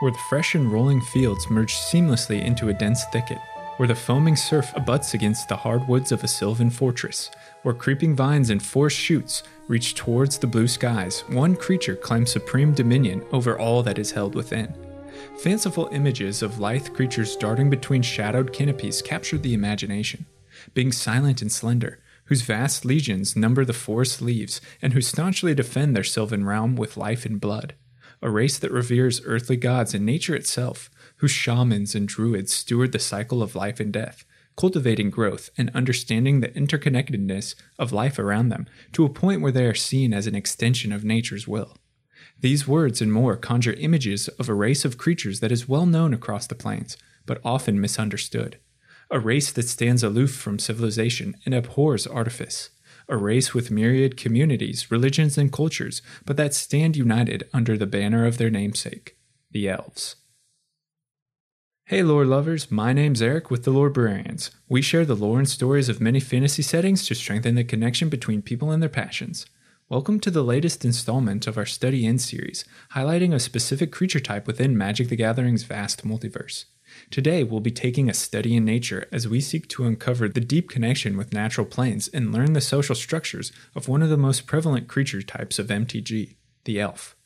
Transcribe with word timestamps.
where 0.00 0.10
the 0.10 0.18
fresh 0.28 0.54
and 0.54 0.72
rolling 0.72 1.00
fields 1.00 1.48
merge 1.48 1.74
seamlessly 1.74 2.44
into 2.44 2.68
a 2.68 2.74
dense 2.74 3.04
thicket, 3.12 3.38
where 3.76 3.86
the 3.86 3.94
foaming 3.94 4.36
surf 4.36 4.72
abuts 4.74 5.14
against 5.14 5.48
the 5.48 5.56
hardwoods 5.56 6.12
of 6.12 6.24
a 6.24 6.28
sylvan 6.28 6.68
fortress, 6.68 7.30
where 7.62 7.74
creeping 7.74 8.16
vines 8.16 8.50
and 8.50 8.62
forest 8.62 8.96
shoots 8.96 9.42
reach 9.68 9.94
towards 9.94 10.36
the 10.36 10.46
blue 10.46 10.68
skies, 10.68 11.20
one 11.28 11.54
creature 11.54 11.96
claims 11.96 12.30
supreme 12.30 12.74
dominion 12.74 13.24
over 13.32 13.58
all 13.58 13.82
that 13.82 13.98
is 13.98 14.10
held 14.10 14.34
within. 14.34 14.74
Fanciful 15.38 15.88
images 15.92 16.42
of 16.42 16.58
lithe 16.58 16.92
creatures 16.92 17.36
darting 17.36 17.70
between 17.70 18.02
shadowed 18.02 18.52
canopies 18.52 19.00
capture 19.00 19.38
the 19.38 19.54
imagination. 19.54 20.26
Being 20.74 20.92
silent 20.92 21.40
and 21.40 21.50
slender, 21.50 22.02
whose 22.24 22.42
vast 22.42 22.84
legions 22.84 23.34
number 23.34 23.64
the 23.64 23.72
forest 23.72 24.22
leaves, 24.22 24.60
and 24.80 24.92
who 24.92 25.00
staunchly 25.00 25.54
defend 25.54 25.96
their 25.96 26.04
sylvan 26.04 26.44
realm 26.44 26.76
with 26.76 26.96
life 26.96 27.24
and 27.26 27.40
blood. 27.40 27.74
A 28.22 28.30
race 28.30 28.58
that 28.58 28.70
reveres 28.70 29.22
earthly 29.24 29.56
gods 29.56 29.94
and 29.94 30.04
nature 30.04 30.34
itself, 30.34 30.90
whose 31.16 31.30
shamans 31.30 31.94
and 31.94 32.06
druids 32.06 32.52
steward 32.52 32.92
the 32.92 32.98
cycle 32.98 33.42
of 33.42 33.54
life 33.54 33.80
and 33.80 33.92
death, 33.92 34.24
cultivating 34.56 35.08
growth 35.08 35.48
and 35.56 35.70
understanding 35.74 36.40
the 36.40 36.48
interconnectedness 36.48 37.54
of 37.78 37.92
life 37.92 38.18
around 38.18 38.50
them 38.50 38.66
to 38.92 39.04
a 39.04 39.08
point 39.08 39.40
where 39.40 39.52
they 39.52 39.64
are 39.64 39.74
seen 39.74 40.12
as 40.12 40.26
an 40.26 40.34
extension 40.34 40.92
of 40.92 41.04
nature's 41.04 41.48
will. 41.48 41.78
These 42.38 42.68
words 42.68 43.00
and 43.00 43.12
more 43.12 43.36
conjure 43.36 43.72
images 43.74 44.28
of 44.28 44.48
a 44.48 44.54
race 44.54 44.84
of 44.84 44.98
creatures 44.98 45.40
that 45.40 45.52
is 45.52 45.68
well 45.68 45.86
known 45.86 46.12
across 46.12 46.46
the 46.46 46.54
plains, 46.54 46.98
but 47.24 47.40
often 47.44 47.80
misunderstood. 47.80 48.58
A 49.10 49.18
race 49.18 49.50
that 49.52 49.68
stands 49.68 50.02
aloof 50.02 50.34
from 50.34 50.58
civilization 50.58 51.36
and 51.44 51.54
abhors 51.54 52.06
artifice. 52.06 52.70
A 53.12 53.16
race 53.16 53.52
with 53.52 53.72
myriad 53.72 54.16
communities, 54.16 54.88
religions, 54.88 55.36
and 55.36 55.52
cultures, 55.52 56.00
but 56.24 56.36
that 56.36 56.54
stand 56.54 56.96
united 56.96 57.42
under 57.52 57.76
the 57.76 57.84
banner 57.84 58.24
of 58.24 58.38
their 58.38 58.50
namesake, 58.50 59.16
the 59.50 59.68
Elves. 59.68 60.14
Hey, 61.86 62.04
lore 62.04 62.24
lovers, 62.24 62.70
my 62.70 62.92
name's 62.92 63.20
Eric 63.20 63.50
with 63.50 63.64
the 63.64 63.72
Lorebrarians. 63.72 64.50
We 64.68 64.80
share 64.80 65.04
the 65.04 65.16
lore 65.16 65.38
and 65.38 65.48
stories 65.48 65.88
of 65.88 66.00
many 66.00 66.20
fantasy 66.20 66.62
settings 66.62 67.04
to 67.08 67.16
strengthen 67.16 67.56
the 67.56 67.64
connection 67.64 68.10
between 68.10 68.42
people 68.42 68.70
and 68.70 68.80
their 68.80 68.88
passions. 68.88 69.44
Welcome 69.88 70.20
to 70.20 70.30
the 70.30 70.44
latest 70.44 70.84
installment 70.84 71.48
of 71.48 71.58
our 71.58 71.66
Study 71.66 72.06
In 72.06 72.20
series, 72.20 72.64
highlighting 72.94 73.34
a 73.34 73.40
specific 73.40 73.90
creature 73.90 74.20
type 74.20 74.46
within 74.46 74.78
Magic 74.78 75.08
the 75.08 75.16
Gathering's 75.16 75.64
vast 75.64 76.06
multiverse. 76.06 76.66
Today, 77.10 77.42
we'll 77.42 77.60
be 77.60 77.70
taking 77.70 78.08
a 78.08 78.14
study 78.14 78.56
in 78.56 78.64
nature 78.64 79.08
as 79.12 79.28
we 79.28 79.40
seek 79.40 79.68
to 79.68 79.84
uncover 79.84 80.28
the 80.28 80.40
deep 80.40 80.68
connection 80.68 81.16
with 81.16 81.32
natural 81.32 81.66
planes 81.66 82.08
and 82.08 82.32
learn 82.32 82.52
the 82.52 82.60
social 82.60 82.94
structures 82.94 83.52
of 83.74 83.88
one 83.88 84.02
of 84.02 84.10
the 84.10 84.16
most 84.16 84.46
prevalent 84.46 84.88
creature 84.88 85.22
types 85.22 85.58
of 85.58 85.68
MTG, 85.68 86.36
the 86.64 86.80
elf. 86.80 87.16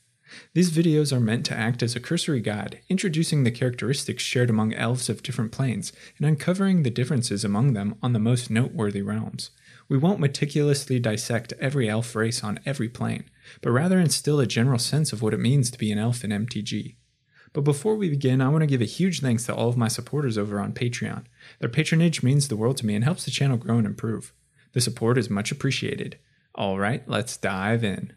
These 0.53 0.71
videos 0.71 1.11
are 1.13 1.19
meant 1.19 1.45
to 1.47 1.57
act 1.57 1.83
as 1.83 1.95
a 1.95 1.99
cursory 1.99 2.41
guide, 2.41 2.79
introducing 2.89 3.43
the 3.43 3.51
characteristics 3.51 4.23
shared 4.23 4.49
among 4.49 4.73
elves 4.73 5.09
of 5.09 5.21
different 5.21 5.51
planes 5.51 5.93
and 6.17 6.27
uncovering 6.27 6.83
the 6.83 6.89
differences 6.89 7.43
among 7.43 7.73
them 7.73 7.95
on 8.01 8.13
the 8.13 8.19
most 8.19 8.49
noteworthy 8.49 9.01
realms. 9.01 9.51
We 9.87 9.97
won't 9.97 10.19
meticulously 10.19 10.99
dissect 10.99 11.53
every 11.59 11.87
elf 11.87 12.15
race 12.15 12.43
on 12.43 12.59
every 12.65 12.89
plane, 12.89 13.25
but 13.61 13.71
rather 13.71 13.99
instill 13.99 14.39
a 14.39 14.47
general 14.47 14.79
sense 14.79 15.13
of 15.13 15.21
what 15.21 15.33
it 15.33 15.39
means 15.39 15.69
to 15.71 15.77
be 15.77 15.91
an 15.91 15.99
elf 15.99 16.23
in 16.23 16.31
MTG. 16.31 16.95
But 17.55 17.63
before 17.63 17.95
we 17.95 18.09
begin, 18.09 18.41
I 18.41 18.49
want 18.49 18.63
to 18.63 18.67
give 18.67 18.81
a 18.81 18.85
huge 18.85 19.21
thanks 19.21 19.45
to 19.45 19.55
all 19.55 19.69
of 19.69 19.77
my 19.77 19.87
supporters 19.87 20.37
over 20.37 20.59
on 20.59 20.73
Patreon. 20.73 21.23
Their 21.59 21.69
patronage 21.69 22.21
means 22.21 22.49
the 22.49 22.57
world 22.57 22.75
to 22.77 22.85
me 22.85 22.95
and 22.95 23.03
helps 23.05 23.23
the 23.23 23.31
channel 23.31 23.55
grow 23.55 23.77
and 23.77 23.87
improve. 23.87 24.33
The 24.73 24.81
support 24.81 25.17
is 25.17 25.29
much 25.29 25.53
appreciated. 25.53 26.19
Alright, 26.57 27.07
let's 27.07 27.37
dive 27.37 27.81
in. 27.81 28.11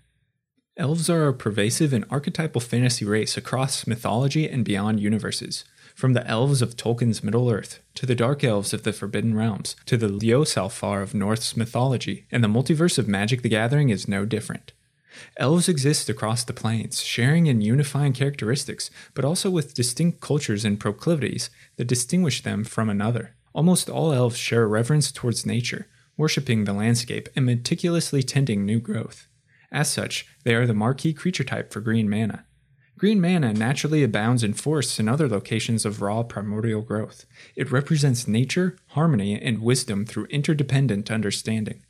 Elves 0.76 1.08
are 1.08 1.28
a 1.28 1.32
pervasive 1.32 1.92
and 1.92 2.04
archetypal 2.10 2.60
fantasy 2.60 3.04
race 3.04 3.36
across 3.36 3.86
mythology 3.86 4.48
and 4.48 4.64
beyond 4.64 4.98
universes. 4.98 5.64
From 5.94 6.14
the 6.14 6.26
elves 6.26 6.60
of 6.60 6.76
Tolkien's 6.76 7.22
Middle 7.22 7.48
Earth, 7.48 7.80
to 7.94 8.06
the 8.06 8.16
dark 8.16 8.42
elves 8.42 8.74
of 8.74 8.82
the 8.82 8.92
Forgotten 8.92 9.36
Realms, 9.36 9.76
to 9.86 9.96
the 9.96 10.08
Liosalfar 10.08 11.00
of 11.00 11.14
Norse 11.14 11.56
mythology, 11.56 12.26
and 12.32 12.42
the 12.42 12.48
multiverse 12.48 12.98
of 12.98 13.06
Magic 13.06 13.42
the 13.42 13.48
Gathering 13.48 13.90
is 13.90 14.08
no 14.08 14.24
different. 14.24 14.72
Elves 15.36 15.68
exist 15.68 16.08
across 16.08 16.44
the 16.44 16.52
planes, 16.52 17.02
sharing 17.02 17.48
and 17.48 17.62
unifying 17.62 18.12
characteristics, 18.12 18.90
but 19.14 19.24
also 19.24 19.50
with 19.50 19.74
distinct 19.74 20.20
cultures 20.20 20.64
and 20.64 20.80
proclivities 20.80 21.50
that 21.76 21.86
distinguish 21.86 22.42
them 22.42 22.64
from 22.64 22.88
another. 22.88 23.34
Almost 23.52 23.88
all 23.88 24.12
elves 24.12 24.36
share 24.36 24.64
a 24.64 24.66
reverence 24.66 25.10
towards 25.10 25.46
nature, 25.46 25.86
worshipping 26.16 26.64
the 26.64 26.72
landscape 26.72 27.28
and 27.34 27.46
meticulously 27.46 28.22
tending 28.22 28.64
new 28.64 28.80
growth. 28.80 29.26
As 29.70 29.90
such, 29.90 30.26
they 30.44 30.54
are 30.54 30.66
the 30.66 30.74
marquee 30.74 31.12
creature 31.12 31.44
type 31.44 31.72
for 31.72 31.80
green 31.80 32.08
mana. 32.08 32.44
Green 32.98 33.20
mana 33.20 33.52
naturally 33.52 34.02
abounds 34.02 34.42
in 34.42 34.54
forests 34.54 34.98
and 34.98 35.08
other 35.08 35.28
locations 35.28 35.86
of 35.86 36.02
raw 36.02 36.24
primordial 36.24 36.82
growth. 36.82 37.26
It 37.54 37.70
represents 37.70 38.26
nature, 38.26 38.76
harmony, 38.88 39.40
and 39.40 39.62
wisdom 39.62 40.04
through 40.04 40.26
interdependent 40.26 41.08
understanding. 41.08 41.84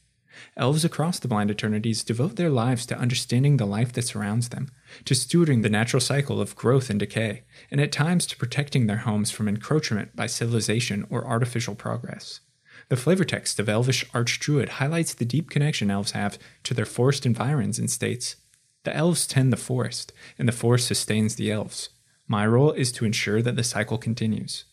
Elves 0.57 0.85
across 0.85 1.19
the 1.19 1.29
blind 1.29 1.51
eternities 1.51 2.05
devote 2.05 2.37
their 2.37 2.51
lives 2.51 2.87
to 2.87 2.99
understanding 2.99 3.57
the 3.57 3.67
life 3.67 3.93
that 3.93 4.03
surrounds 4.03 4.49
them, 4.49 4.71
to 5.05 5.15
stewarding 5.15 5.63
the 5.63 5.69
natural 5.69 6.01
cycle 6.01 6.41
of 6.41 6.57
growth 6.57 6.91
and 6.91 7.01
decay, 7.01 7.45
and 7.71 7.81
at 7.81 7.93
times 7.93 8.27
to 8.27 8.37
protecting 8.37 8.87
their 8.87 8.99
homes 8.99 9.31
from 9.31 9.49
encroachment 9.49 10.15
by 10.17 10.27
civilization 10.27 11.07
or 11.11 11.27
artificial 11.27 11.75
progress. 11.75 12.41
The 12.89 12.97
flavor 12.97 13.25
text 13.25 13.59
of 13.59 13.69
Elvish 13.69 14.05
Archdruid 14.13 14.69
highlights 14.69 15.13
the 15.15 15.25
deep 15.25 15.51
connection 15.51 15.91
elves 15.91 16.13
have 16.13 16.39
to 16.65 16.75
their 16.75 16.87
forest 16.87 17.27
environs 17.27 17.79
and 17.79 17.91
states, 17.91 18.37
The 18.85 18.97
elves 18.97 19.27
tend 19.27 19.53
the 19.53 19.57
forest, 19.57 20.13
and 20.39 20.49
the 20.49 20.53
forest 20.53 20.87
sustains 20.87 21.35
the 21.35 21.51
elves. 21.51 21.91
My 22.27 22.47
role 22.47 22.73
is 22.73 22.93
to 22.93 23.05
ensure 23.05 23.43
that 23.43 23.57
the 23.57 23.65
cycle 23.65 23.99
continues. 23.99 24.65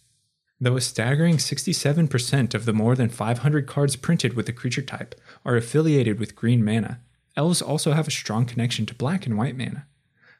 Though 0.59 0.77
a 0.77 0.81
staggering 0.81 1.37
67% 1.37 2.53
of 2.53 2.65
the 2.65 2.73
more 2.73 2.95
than 2.95 3.09
500 3.09 3.67
cards 3.67 3.95
printed 3.97 4.33
with 4.33 4.45
the 4.45 4.53
creature 4.53 4.81
type 4.81 5.15
are 5.43 5.57
affiliated 5.57 6.19
with 6.19 6.35
green 6.35 6.63
mana, 6.63 7.01
elves 7.35 7.61
also 7.61 7.91
have 7.91 8.07
a 8.07 8.11
strong 8.11 8.45
connection 8.45 8.85
to 8.85 8.95
black 8.95 9.25
and 9.25 9.37
white 9.37 9.57
mana. 9.57 9.85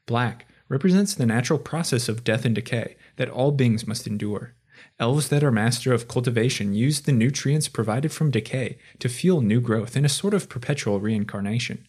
Black 0.06 0.46
represents 0.70 1.14
the 1.14 1.26
natural 1.26 1.60
process 1.60 2.08
of 2.08 2.24
death 2.24 2.46
and 2.46 2.56
decay 2.56 2.96
that 3.18 3.30
all 3.30 3.52
beings 3.52 3.86
must 3.86 4.08
endure. 4.08 4.54
Elves 5.00 5.28
that 5.30 5.44
are 5.44 5.52
master 5.52 5.94
of 5.94 6.08
cultivation 6.08 6.74
use 6.74 7.02
the 7.02 7.12
nutrients 7.12 7.68
provided 7.68 8.12
from 8.12 8.32
decay 8.32 8.78
to 9.00 9.10
fuel 9.10 9.42
new 9.42 9.60
growth 9.60 9.98
in 9.98 10.06
a 10.06 10.10
sort 10.10 10.34
of 10.34 10.48
perpetual 10.48 11.02
reincarnation. 11.02 11.86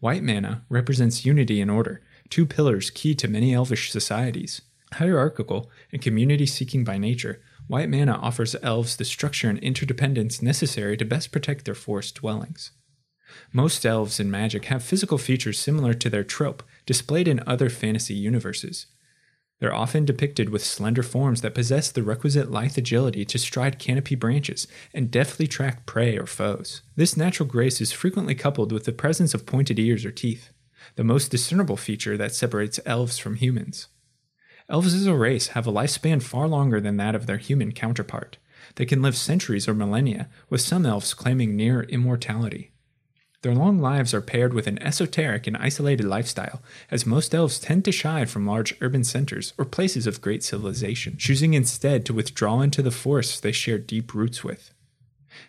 White 0.00 0.22
mana 0.22 0.64
represents 0.70 1.26
unity 1.26 1.60
and 1.60 1.70
order, 1.70 2.02
two 2.30 2.46
pillars 2.46 2.88
key 2.88 3.14
to 3.16 3.28
many 3.28 3.52
elvish 3.52 3.90
societies. 3.90 4.62
Hierarchical 4.94 5.70
and 5.92 6.00
community 6.02 6.46
seeking 6.46 6.84
by 6.84 6.96
nature, 6.98 7.42
white 7.70 7.88
mana 7.88 8.12
offers 8.14 8.56
elves 8.62 8.96
the 8.96 9.04
structure 9.04 9.48
and 9.48 9.58
interdependence 9.60 10.42
necessary 10.42 10.96
to 10.96 11.04
best 11.04 11.30
protect 11.30 11.64
their 11.64 11.74
forest 11.74 12.16
dwellings. 12.16 12.72
Most 13.52 13.86
elves 13.86 14.18
in 14.18 14.28
magic 14.28 14.64
have 14.64 14.82
physical 14.82 15.18
features 15.18 15.56
similar 15.56 15.94
to 15.94 16.10
their 16.10 16.24
trope 16.24 16.64
displayed 16.84 17.28
in 17.28 17.44
other 17.46 17.70
fantasy 17.70 18.14
universes. 18.14 18.86
They're 19.60 19.72
often 19.72 20.04
depicted 20.04 20.48
with 20.48 20.64
slender 20.64 21.04
forms 21.04 21.42
that 21.42 21.54
possess 21.54 21.92
the 21.92 22.02
requisite 22.02 22.50
lithe 22.50 22.76
agility 22.76 23.24
to 23.26 23.38
stride 23.38 23.78
canopy 23.78 24.16
branches 24.16 24.66
and 24.92 25.10
deftly 25.10 25.46
track 25.46 25.86
prey 25.86 26.18
or 26.18 26.26
foes. 26.26 26.82
This 26.96 27.16
natural 27.16 27.48
grace 27.48 27.80
is 27.80 27.92
frequently 27.92 28.34
coupled 28.34 28.72
with 28.72 28.84
the 28.84 28.92
presence 28.92 29.32
of 29.32 29.46
pointed 29.46 29.78
ears 29.78 30.04
or 30.04 30.10
teeth, 30.10 30.50
the 30.96 31.04
most 31.04 31.30
discernible 31.30 31.76
feature 31.76 32.16
that 32.16 32.34
separates 32.34 32.80
elves 32.84 33.16
from 33.16 33.36
humans. 33.36 33.86
Elves 34.70 34.94
as 34.94 35.06
a 35.06 35.14
race 35.14 35.48
have 35.48 35.66
a 35.66 35.72
lifespan 35.72 36.22
far 36.22 36.46
longer 36.46 36.80
than 36.80 36.96
that 36.96 37.16
of 37.16 37.26
their 37.26 37.38
human 37.38 37.72
counterpart. 37.72 38.38
They 38.76 38.86
can 38.86 39.02
live 39.02 39.16
centuries 39.16 39.66
or 39.66 39.74
millennia, 39.74 40.28
with 40.48 40.60
some 40.60 40.86
elves 40.86 41.12
claiming 41.12 41.56
near 41.56 41.82
immortality. 41.82 42.70
Their 43.42 43.54
long 43.54 43.80
lives 43.80 44.14
are 44.14 44.20
paired 44.20 44.54
with 44.54 44.68
an 44.68 44.80
esoteric 44.80 45.48
and 45.48 45.56
isolated 45.56 46.06
lifestyle, 46.06 46.62
as 46.88 47.04
most 47.04 47.34
elves 47.34 47.58
tend 47.58 47.84
to 47.86 47.92
shy 47.92 48.24
from 48.26 48.46
large 48.46 48.76
urban 48.80 49.02
centers 49.02 49.54
or 49.58 49.64
places 49.64 50.06
of 50.06 50.20
great 50.20 50.44
civilization, 50.44 51.16
choosing 51.16 51.54
instead 51.54 52.06
to 52.06 52.14
withdraw 52.14 52.60
into 52.60 52.80
the 52.80 52.92
forests 52.92 53.40
they 53.40 53.50
share 53.50 53.78
deep 53.78 54.14
roots 54.14 54.44
with. 54.44 54.72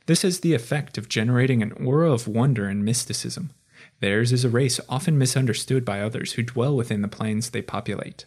This 0.07 0.23
has 0.23 0.39
the 0.39 0.55
effect 0.55 0.97
of 0.97 1.09
generating 1.09 1.61
an 1.61 1.73
aura 1.73 2.11
of 2.11 2.27
wonder 2.27 2.65
and 2.65 2.83
mysticism. 2.83 3.51
Theirs 3.99 4.31
is 4.31 4.43
a 4.43 4.49
race 4.49 4.79
often 4.89 5.19
misunderstood 5.19 5.85
by 5.85 6.01
others 6.01 6.33
who 6.33 6.41
dwell 6.41 6.75
within 6.75 7.03
the 7.03 7.07
plains 7.07 7.51
they 7.51 7.61
populate. 7.61 8.25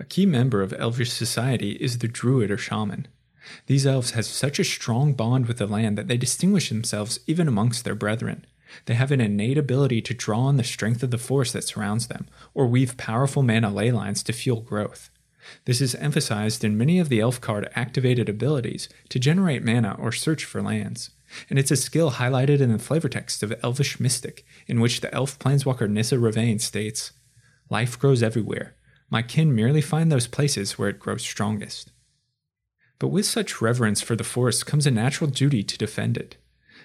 A 0.00 0.04
key 0.04 0.24
member 0.24 0.62
of 0.62 0.72
elvish 0.78 1.12
society 1.12 1.72
is 1.72 1.98
the 1.98 2.08
druid 2.08 2.50
or 2.50 2.56
shaman. 2.56 3.06
These 3.66 3.86
elves 3.86 4.12
have 4.12 4.24
such 4.24 4.58
a 4.58 4.64
strong 4.64 5.12
bond 5.12 5.44
with 5.44 5.58
the 5.58 5.66
land 5.66 5.98
that 5.98 6.08
they 6.08 6.16
distinguish 6.16 6.70
themselves 6.70 7.20
even 7.26 7.46
amongst 7.46 7.84
their 7.84 7.94
brethren. 7.94 8.46
They 8.86 8.94
have 8.94 9.12
an 9.12 9.20
innate 9.20 9.58
ability 9.58 10.00
to 10.02 10.14
draw 10.14 10.40
on 10.40 10.56
the 10.56 10.64
strength 10.64 11.02
of 11.02 11.10
the 11.10 11.18
force 11.18 11.52
that 11.52 11.64
surrounds 11.64 12.06
them, 12.06 12.28
or 12.54 12.66
weave 12.66 12.96
powerful 12.96 13.42
mana 13.42 13.70
ley 13.70 13.92
lines 13.92 14.22
to 14.22 14.32
fuel 14.32 14.62
growth. 14.62 15.10
This 15.66 15.82
is 15.82 15.94
emphasized 15.96 16.64
in 16.64 16.78
many 16.78 16.98
of 16.98 17.10
the 17.10 17.20
elf 17.20 17.38
card 17.38 17.68
activated 17.74 18.30
abilities 18.30 18.88
to 19.10 19.18
generate 19.18 19.64
mana 19.64 19.96
or 19.98 20.12
search 20.12 20.46
for 20.46 20.62
lands, 20.62 21.10
and 21.50 21.58
it's 21.58 21.70
a 21.70 21.76
skill 21.76 22.12
highlighted 22.12 22.60
in 22.60 22.72
the 22.72 22.78
flavor 22.78 23.10
text 23.10 23.42
of 23.42 23.52
Elvish 23.62 24.00
Mystic, 24.00 24.46
in 24.66 24.80
which 24.80 25.02
the 25.02 25.12
elf 25.14 25.38
planeswalker 25.38 25.90
Nissa 25.90 26.16
Revane 26.16 26.60
states 26.60 27.12
Life 27.68 27.98
grows 27.98 28.22
everywhere. 28.22 28.74
My 29.10 29.22
kin 29.22 29.54
merely 29.54 29.80
find 29.80 30.10
those 30.10 30.28
places 30.28 30.78
where 30.78 30.88
it 30.88 31.00
grows 31.00 31.22
strongest. 31.22 31.90
But 33.00 33.08
with 33.08 33.26
such 33.26 33.60
reverence 33.60 34.00
for 34.00 34.14
the 34.14 34.24
forest 34.24 34.66
comes 34.66 34.86
a 34.86 34.90
natural 34.90 35.28
duty 35.28 35.64
to 35.64 35.78
defend 35.78 36.16
it. 36.16 36.36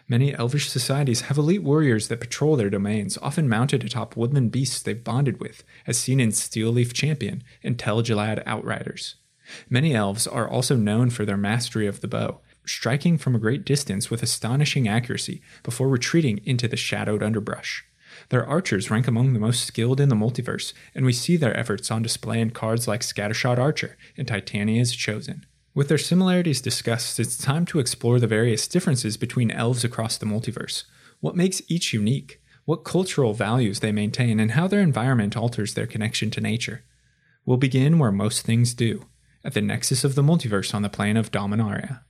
Many 0.07 0.33
elvish 0.33 0.69
societies 0.69 1.21
have 1.21 1.37
elite 1.37 1.63
warriors 1.63 2.07
that 2.07 2.19
patrol 2.19 2.55
their 2.55 2.69
domains, 2.69 3.17
often 3.21 3.49
mounted 3.49 3.83
atop 3.83 4.15
woodland 4.15 4.51
beasts 4.51 4.81
they've 4.81 5.03
bonded 5.03 5.39
with, 5.39 5.63
as 5.87 5.97
seen 5.97 6.19
in 6.19 6.29
Steelleaf 6.29 6.93
Champion 6.93 7.43
and 7.63 7.77
Tel 7.77 8.01
Galad 8.01 8.43
Outriders. 8.45 9.15
Many 9.69 9.93
elves 9.95 10.25
are 10.25 10.47
also 10.47 10.75
known 10.75 11.09
for 11.09 11.25
their 11.25 11.37
mastery 11.37 11.87
of 11.87 12.01
the 12.01 12.07
bow, 12.07 12.39
striking 12.65 13.17
from 13.17 13.35
a 13.35 13.39
great 13.39 13.65
distance 13.65 14.09
with 14.09 14.23
astonishing 14.23 14.87
accuracy 14.87 15.41
before 15.63 15.89
retreating 15.89 16.39
into 16.43 16.67
the 16.67 16.77
shadowed 16.77 17.21
underbrush. 17.21 17.85
Their 18.29 18.45
archers 18.45 18.89
rank 18.89 19.07
among 19.07 19.33
the 19.33 19.39
most 19.39 19.65
skilled 19.65 19.99
in 19.99 20.09
the 20.09 20.15
multiverse, 20.15 20.73
and 20.93 21.05
we 21.05 21.13
see 21.13 21.37
their 21.37 21.55
efforts 21.57 21.91
on 21.91 22.01
display 22.01 22.41
in 22.41 22.51
cards 22.51 22.87
like 22.87 23.01
Scattershot 23.01 23.57
Archer 23.57 23.97
and 24.17 24.27
Titania's 24.27 24.95
Chosen. 24.95 25.45
With 25.73 25.89
their 25.89 25.97
similarities 25.97 26.61
discussed, 26.61 27.19
it's 27.19 27.37
time 27.37 27.65
to 27.65 27.79
explore 27.79 28.19
the 28.19 28.27
various 28.27 28.67
differences 28.67 29.17
between 29.17 29.51
elves 29.51 29.83
across 29.83 30.17
the 30.17 30.25
multiverse. 30.25 30.85
What 31.19 31.35
makes 31.35 31.61
each 31.67 31.93
unique? 31.93 32.41
What 32.63 32.83
cultural 32.83 33.33
values 33.33 33.81
they 33.81 33.91
maintain, 33.91 34.39
and 34.39 34.51
how 34.51 34.67
their 34.67 34.79
environment 34.79 35.35
alters 35.37 35.73
their 35.73 35.85
connection 35.85 36.31
to 36.31 36.41
nature. 36.41 36.83
We'll 37.45 37.57
begin 37.57 37.99
where 37.99 38.11
most 38.11 38.45
things 38.45 38.73
do 38.73 39.05
at 39.43 39.53
the 39.53 39.61
nexus 39.61 40.03
of 40.03 40.15
the 40.15 40.23
multiverse 40.23 40.73
on 40.73 40.81
the 40.81 40.89
plane 40.89 41.17
of 41.17 41.31
Dominaria. 41.31 42.01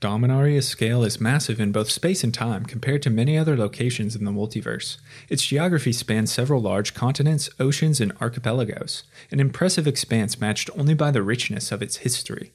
Dominaria's 0.00 0.68
scale 0.68 1.02
is 1.04 1.20
massive 1.20 1.58
in 1.58 1.72
both 1.72 1.90
space 1.90 2.22
and 2.22 2.34
time 2.34 2.66
compared 2.66 3.02
to 3.02 3.10
many 3.10 3.38
other 3.38 3.56
locations 3.56 4.14
in 4.14 4.24
the 4.24 4.30
multiverse. 4.30 4.98
Its 5.30 5.46
geography 5.46 5.92
spans 5.92 6.30
several 6.30 6.60
large 6.60 6.92
continents, 6.92 7.48
oceans, 7.58 8.00
and 8.00 8.12
archipelagos, 8.20 9.04
an 9.30 9.40
impressive 9.40 9.86
expanse 9.86 10.38
matched 10.38 10.68
only 10.76 10.92
by 10.92 11.10
the 11.10 11.22
richness 11.22 11.72
of 11.72 11.80
its 11.80 11.98
history. 11.98 12.52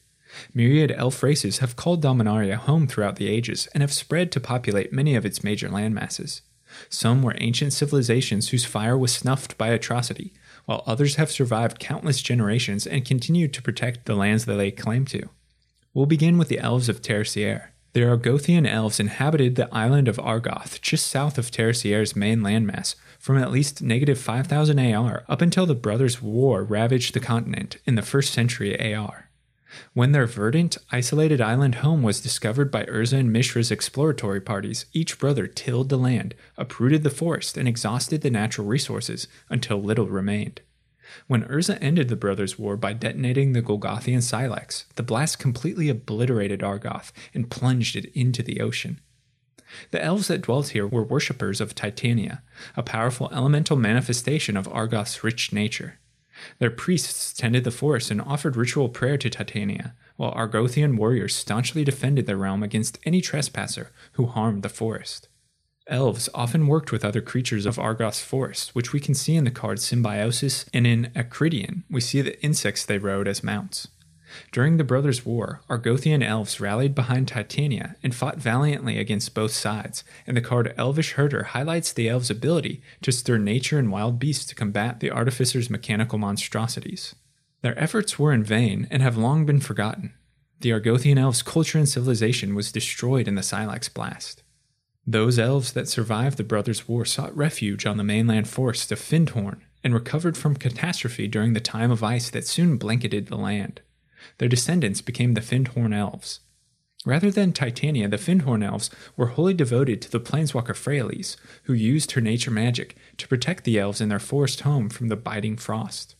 Myriad 0.53 0.91
elf 0.91 1.23
races 1.23 1.57
have 1.57 1.75
called 1.75 2.03
Dominaria 2.03 2.55
home 2.55 2.88
throughout 2.88 3.15
the 3.15 3.27
ages 3.27 3.67
and 3.73 3.81
have 3.81 3.91
spread 3.91 4.31
to 4.31 4.39
populate 4.39 4.93
many 4.93 5.15
of 5.15 5.25
its 5.25 5.43
major 5.43 5.67
landmasses. 5.67 6.41
Some 6.89 7.21
were 7.21 7.35
ancient 7.39 7.73
civilizations 7.73 8.49
whose 8.49 8.65
fire 8.65 8.97
was 8.97 9.13
snuffed 9.13 9.57
by 9.57 9.69
atrocity, 9.69 10.31
while 10.65 10.83
others 10.85 11.15
have 11.15 11.31
survived 11.31 11.79
countless 11.79 12.21
generations 12.21 12.85
and 12.85 13.03
continue 13.03 13.47
to 13.47 13.61
protect 13.61 14.05
the 14.05 14.15
lands 14.15 14.45
that 14.45 14.53
they 14.53 14.57
lay 14.57 14.71
claim 14.71 15.05
to. 15.05 15.27
We'll 15.93 16.05
begin 16.05 16.38
with 16.38 16.47
the 16.47 16.59
elves 16.59 16.88
of 16.88 17.01
Terisiare. 17.01 17.71
The 17.91 18.03
Argothian 18.03 18.65
elves 18.65 19.01
inhabited 19.01 19.55
the 19.55 19.67
island 19.75 20.07
of 20.07 20.15
Argoth, 20.15 20.79
just 20.79 21.07
south 21.07 21.38
of 21.38 21.51
Terisiare's 21.51 22.15
main 22.15 22.39
landmass, 22.39 22.95
from 23.19 23.38
at 23.38 23.51
least 23.51 23.81
negative 23.81 24.17
5000 24.17 24.79
AR 24.79 25.25
up 25.27 25.41
until 25.41 25.65
the 25.65 25.75
Brothers' 25.75 26.21
War 26.21 26.63
ravaged 26.63 27.13
the 27.13 27.19
continent 27.19 27.75
in 27.85 27.95
the 27.95 28.01
1st 28.01 28.29
century 28.29 28.93
AR. 28.93 29.29
When 29.93 30.13
their 30.13 30.27
verdant, 30.27 30.77
isolated 30.93 31.41
island 31.41 31.75
home 31.75 32.03
was 32.03 32.21
discovered 32.21 32.71
by 32.71 32.85
Urza 32.85 33.19
and 33.19 33.31
Mishra's 33.31 33.71
exploratory 33.71 34.39
parties, 34.39 34.85
each 34.93 35.19
brother 35.19 35.45
tilled 35.45 35.89
the 35.89 35.97
land, 35.97 36.35
uprooted 36.57 37.03
the 37.03 37.09
forest, 37.09 37.57
and 37.57 37.67
exhausted 37.67 38.21
the 38.21 38.29
natural 38.29 38.65
resources 38.65 39.27
until 39.49 39.81
little 39.81 40.07
remained. 40.07 40.61
When 41.28 41.44
Urza 41.44 41.78
ended 41.81 42.10
the 42.10 42.16
Brothers' 42.16 42.60
War 42.60 42.78
by 42.78 42.94
detonating 42.94 43.54
the 43.54 43.62
Golgothian 43.62 44.22
Sylex, 44.22 44.86
the 44.96 45.04
blast 45.04 45.40
completely 45.40 45.90
obliterated 45.90 46.62
Argoth 46.62 47.12
and 47.34 47.50
plunged 47.50 47.96
it 47.96 48.06
into 48.13 48.44
the 48.44 48.62
ocean. 48.62 49.00
The 49.92 50.04
elves 50.04 50.28
that 50.28 50.42
dwelt 50.42 50.69
here 50.69 50.88
were 50.88 51.04
worshippers 51.04 51.62
of 51.62 51.75
Titania, 51.75 52.44
a 52.75 52.84
powerful 52.84 53.30
elemental 53.31 53.78
manifestation 53.78 54.58
of 54.58 54.68
Argoth's 54.68 55.24
rich 55.24 55.54
nature. 55.54 56.00
Their 56.60 56.72
priests 56.72 57.34
tended 57.34 57.63
the 57.63 57.72
forest 57.72 58.12
and 58.12 58.22
offered 58.22 58.56
ritual 58.56 58.90
prayer 58.90 59.18
to 59.18 59.30
Titania, 59.30 59.96
while 60.18 60.34
Argothian 60.34 60.98
warriors 60.98 61.36
staunchly 61.36 61.84
defended 61.84 62.25
their 62.25 62.38
realm 62.38 62.63
against 62.63 63.00
any 63.06 63.22
trespasser 63.22 63.92
who 64.13 64.25
harmed 64.25 64.63
the 64.63 64.69
forest. 64.69 65.28
Elves 65.91 66.29
often 66.33 66.67
worked 66.67 66.91
with 66.91 67.03
other 67.03 67.21
creatures 67.21 67.65
of 67.65 67.77
Argoth's 67.77 68.23
forest, 68.23 68.73
which 68.73 68.93
we 68.93 68.99
can 69.01 69.13
see 69.13 69.35
in 69.35 69.43
the 69.43 69.51
card 69.51 69.79
Symbiosis, 69.79 70.65
and 70.73 70.88
in 70.88 71.11
Acridian, 71.15 71.83
we 71.89 71.99
see 71.99 72.21
the 72.21 72.41
insects 72.41 72.85
they 72.85 72.97
rode 72.97 73.27
as 73.27 73.43
mounts. 73.43 73.89
During 74.53 74.77
the 74.77 74.85
Brothers' 74.85 75.25
War, 75.25 75.59
Argothian 75.69 76.23
elves 76.23 76.61
rallied 76.61 76.95
behind 76.95 77.27
Titania 77.27 77.97
and 78.01 78.15
fought 78.15 78.38
valiantly 78.38 78.97
against 78.97 79.35
both 79.35 79.51
sides, 79.51 80.05
and 80.25 80.38
the 80.38 80.41
card 80.41 80.73
Elvish 80.77 81.13
Herder 81.13 81.43
highlights 81.43 81.91
the 81.91 82.07
elves' 82.07 82.29
ability 82.29 82.81
to 83.01 83.11
stir 83.11 83.38
nature 83.38 83.77
and 83.77 83.91
wild 83.91 84.19
beasts 84.19 84.45
to 84.45 84.55
combat 84.55 85.01
the 85.01 85.11
artificer's 85.11 85.69
mechanical 85.69 86.17
monstrosities. 86.17 87.13
Their 87.61 87.77
efforts 87.77 88.17
were 88.17 88.31
in 88.31 88.43
vain 88.43 88.88
and 88.89 89.03
have 89.03 89.17
long 89.17 89.45
been 89.45 89.59
forgotten. 89.59 90.13
The 90.61 90.71
Argothian 90.71 91.19
elves' 91.19 91.43
culture 91.43 91.77
and 91.77 91.89
civilization 91.89 92.55
was 92.55 92.71
destroyed 92.71 93.27
in 93.27 93.35
the 93.35 93.41
Sylex 93.41 93.93
blast. 93.93 94.40
Those 95.06 95.39
elves 95.39 95.74
that 95.74 95.88
survived 95.88 96.38
the 96.38 96.44
Brothers' 96.44 96.88
War 96.88 97.06
sought 97.06 97.36
refuge 97.36 97.86
on 97.86 97.98
the 97.98 98.03
mainland 98.03 98.48
forest 98.48 98.92
of 98.92 99.00
Fyndhorn 99.00 99.59
and 99.83 99.94
recovered 99.94 100.38
from 100.38 100.56
catastrophe 100.56 101.27
during 101.27 101.53
the 101.53 101.59
time 101.59 101.89
of 101.89 102.03
ice 102.03 102.30
that 102.30 102.45
soon 102.45 102.77
blanketed 102.77 103.27
the 103.27 103.36
land. 103.36 103.81
Their 104.38 104.48
descendants 104.50 105.01
became 105.01 105.33
the 105.33 105.42
Fyndhorn 105.42 105.95
elves. 105.95 106.42
Rather 107.03 107.31
than 107.31 107.51
Titania, 107.51 108.07
the 108.07 108.18
Fyndhorn 108.18 108.63
elves 108.63 108.92
were 109.18 109.27
wholly 109.27 109.56
devoted 109.56 110.03
to 110.03 110.12
the 110.12 110.19
planeswalker 110.19 110.75
Freyalise, 110.75 111.36
who 111.63 111.74
used 111.74 112.12
her 112.12 112.21
nature 112.21 112.51
magic 112.51 112.95
to 113.18 113.27
protect 113.27 113.63
the 113.63 113.80
elves 113.80 114.01
in 114.01 114.09
their 114.09 114.19
forest 114.19 114.62
home 114.62 114.88
from 114.88 115.07
the 115.07 115.15
biting 115.15 115.57
frost. 115.57 116.15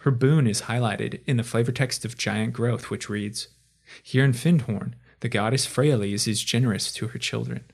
Her 0.00 0.12
boon 0.12 0.46
is 0.46 0.62
highlighted 0.62 1.20
in 1.26 1.36
the 1.36 1.42
flavor 1.42 1.72
text 1.72 2.04
of 2.04 2.16
Giant 2.16 2.52
Growth, 2.52 2.90
which 2.90 3.08
reads 3.08 3.48
Here 4.04 4.24
in 4.24 4.32
Fyndhorn, 4.32 4.92
the 5.18 5.28
goddess 5.28 5.66
Freyalise 5.66 6.28
is 6.28 6.44
generous 6.44 6.92
to 6.92 7.08
her 7.08 7.18
children. 7.18 7.64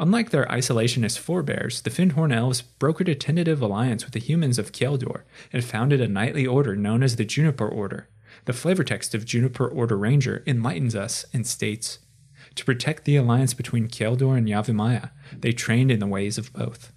Unlike 0.00 0.30
their 0.30 0.46
isolationist 0.46 1.18
forebears, 1.18 1.82
the 1.82 1.90
Fyndhorn 1.90 2.34
elves 2.34 2.62
brokered 2.78 3.10
a 3.10 3.14
tentative 3.14 3.60
alliance 3.60 4.02
with 4.02 4.14
the 4.14 4.18
humans 4.18 4.58
of 4.58 4.72
Kjeldor 4.72 5.24
and 5.52 5.62
founded 5.62 6.00
a 6.00 6.08
knightly 6.08 6.46
order 6.46 6.74
known 6.74 7.02
as 7.02 7.16
the 7.16 7.24
Juniper 7.26 7.68
Order. 7.68 8.08
The 8.46 8.54
flavor 8.54 8.82
text 8.82 9.14
of 9.14 9.26
Juniper 9.26 9.68
Order 9.68 9.98
Ranger 9.98 10.42
enlightens 10.46 10.96
us 10.96 11.26
and 11.34 11.46
states 11.46 11.98
To 12.54 12.64
protect 12.64 13.04
the 13.04 13.16
alliance 13.16 13.52
between 13.52 13.88
Kjeldor 13.88 14.38
and 14.38 14.48
Yavimaya, 14.48 15.10
they 15.38 15.52
trained 15.52 15.90
in 15.90 15.98
the 15.98 16.06
ways 16.06 16.38
of 16.38 16.50
both. 16.54 16.94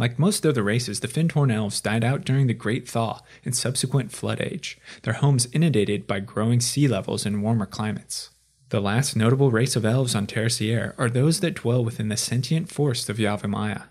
Like 0.00 0.18
most 0.18 0.44
other 0.44 0.64
races, 0.64 0.98
the 0.98 1.08
Fyndhorn 1.08 1.54
elves 1.54 1.80
died 1.80 2.02
out 2.02 2.24
during 2.24 2.48
the 2.48 2.52
Great 2.52 2.88
Thaw 2.88 3.20
and 3.44 3.54
subsequent 3.54 4.10
Flood 4.10 4.40
Age, 4.40 4.76
their 5.02 5.14
homes 5.14 5.46
inundated 5.52 6.08
by 6.08 6.18
growing 6.18 6.58
sea 6.58 6.88
levels 6.88 7.24
and 7.24 7.44
warmer 7.44 7.66
climates. 7.66 8.30
The 8.70 8.80
last 8.80 9.16
notable 9.16 9.50
race 9.50 9.74
of 9.74 9.84
elves 9.84 10.14
on 10.14 10.28
Terisiare 10.28 10.94
are 10.96 11.10
those 11.10 11.40
that 11.40 11.56
dwell 11.56 11.84
within 11.84 12.08
the 12.08 12.16
sentient 12.16 12.70
forest 12.70 13.10
of 13.10 13.16
Yavimaya. 13.16 13.86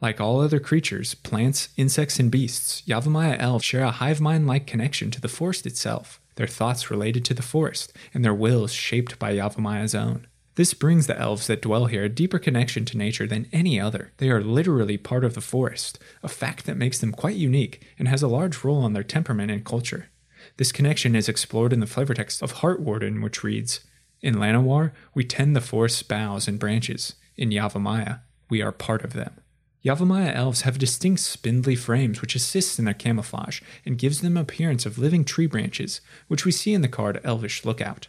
Like 0.00 0.20
all 0.20 0.40
other 0.40 0.60
creatures, 0.60 1.14
plants, 1.14 1.70
insects, 1.76 2.20
and 2.20 2.30
beasts, 2.30 2.82
Yavimaya 2.86 3.36
elves 3.40 3.64
share 3.64 3.82
a 3.82 3.90
hive 3.90 4.20
mind 4.20 4.46
like 4.46 4.68
connection 4.68 5.10
to 5.10 5.20
the 5.20 5.26
forest 5.26 5.66
itself, 5.66 6.20
their 6.36 6.46
thoughts 6.46 6.92
related 6.92 7.24
to 7.24 7.34
the 7.34 7.42
forest, 7.42 7.92
and 8.14 8.24
their 8.24 8.32
wills 8.32 8.72
shaped 8.72 9.18
by 9.18 9.34
Yavimaya's 9.34 9.96
own. 9.96 10.28
This 10.54 10.74
brings 10.74 11.08
the 11.08 11.18
elves 11.18 11.48
that 11.48 11.62
dwell 11.62 11.86
here 11.86 12.04
a 12.04 12.08
deeper 12.08 12.38
connection 12.38 12.84
to 12.84 12.96
nature 12.96 13.26
than 13.26 13.48
any 13.52 13.80
other. 13.80 14.12
They 14.18 14.30
are 14.30 14.40
literally 14.40 14.96
part 14.96 15.24
of 15.24 15.34
the 15.34 15.40
forest, 15.40 15.98
a 16.22 16.28
fact 16.28 16.66
that 16.66 16.76
makes 16.76 17.00
them 17.00 17.10
quite 17.10 17.34
unique 17.34 17.84
and 17.98 18.06
has 18.06 18.22
a 18.22 18.28
large 18.28 18.62
role 18.62 18.84
on 18.84 18.92
their 18.92 19.02
temperament 19.02 19.50
and 19.50 19.64
culture. 19.64 20.08
This 20.56 20.70
connection 20.70 21.16
is 21.16 21.28
explored 21.28 21.72
in 21.72 21.80
the 21.80 21.86
flavor 21.88 22.14
text 22.14 22.42
of 22.42 22.54
Heartwarden, 22.54 23.24
which 23.24 23.42
reads 23.42 23.80
in 24.22 24.34
Llanowar, 24.34 24.92
we 25.14 25.24
tend 25.24 25.56
the 25.56 25.60
forest's 25.60 26.02
boughs 26.02 26.46
and 26.46 26.58
branches. 26.58 27.14
In 27.36 27.50
Yavimaya, 27.50 28.20
we 28.48 28.60
are 28.60 28.72
part 28.72 29.02
of 29.04 29.14
them. 29.14 29.40
Yavimaya 29.84 30.34
elves 30.34 30.62
have 30.62 30.78
distinct 30.78 31.20
spindly 31.22 31.74
frames 31.74 32.20
which 32.20 32.34
assists 32.34 32.78
in 32.78 32.84
their 32.84 32.92
camouflage 32.92 33.62
and 33.86 33.96
gives 33.96 34.20
them 34.20 34.36
appearance 34.36 34.84
of 34.84 34.98
living 34.98 35.24
tree 35.24 35.46
branches, 35.46 36.02
which 36.28 36.44
we 36.44 36.52
see 36.52 36.74
in 36.74 36.82
the 36.82 36.88
card 36.88 37.18
Elvish 37.24 37.64
Lookout. 37.64 38.08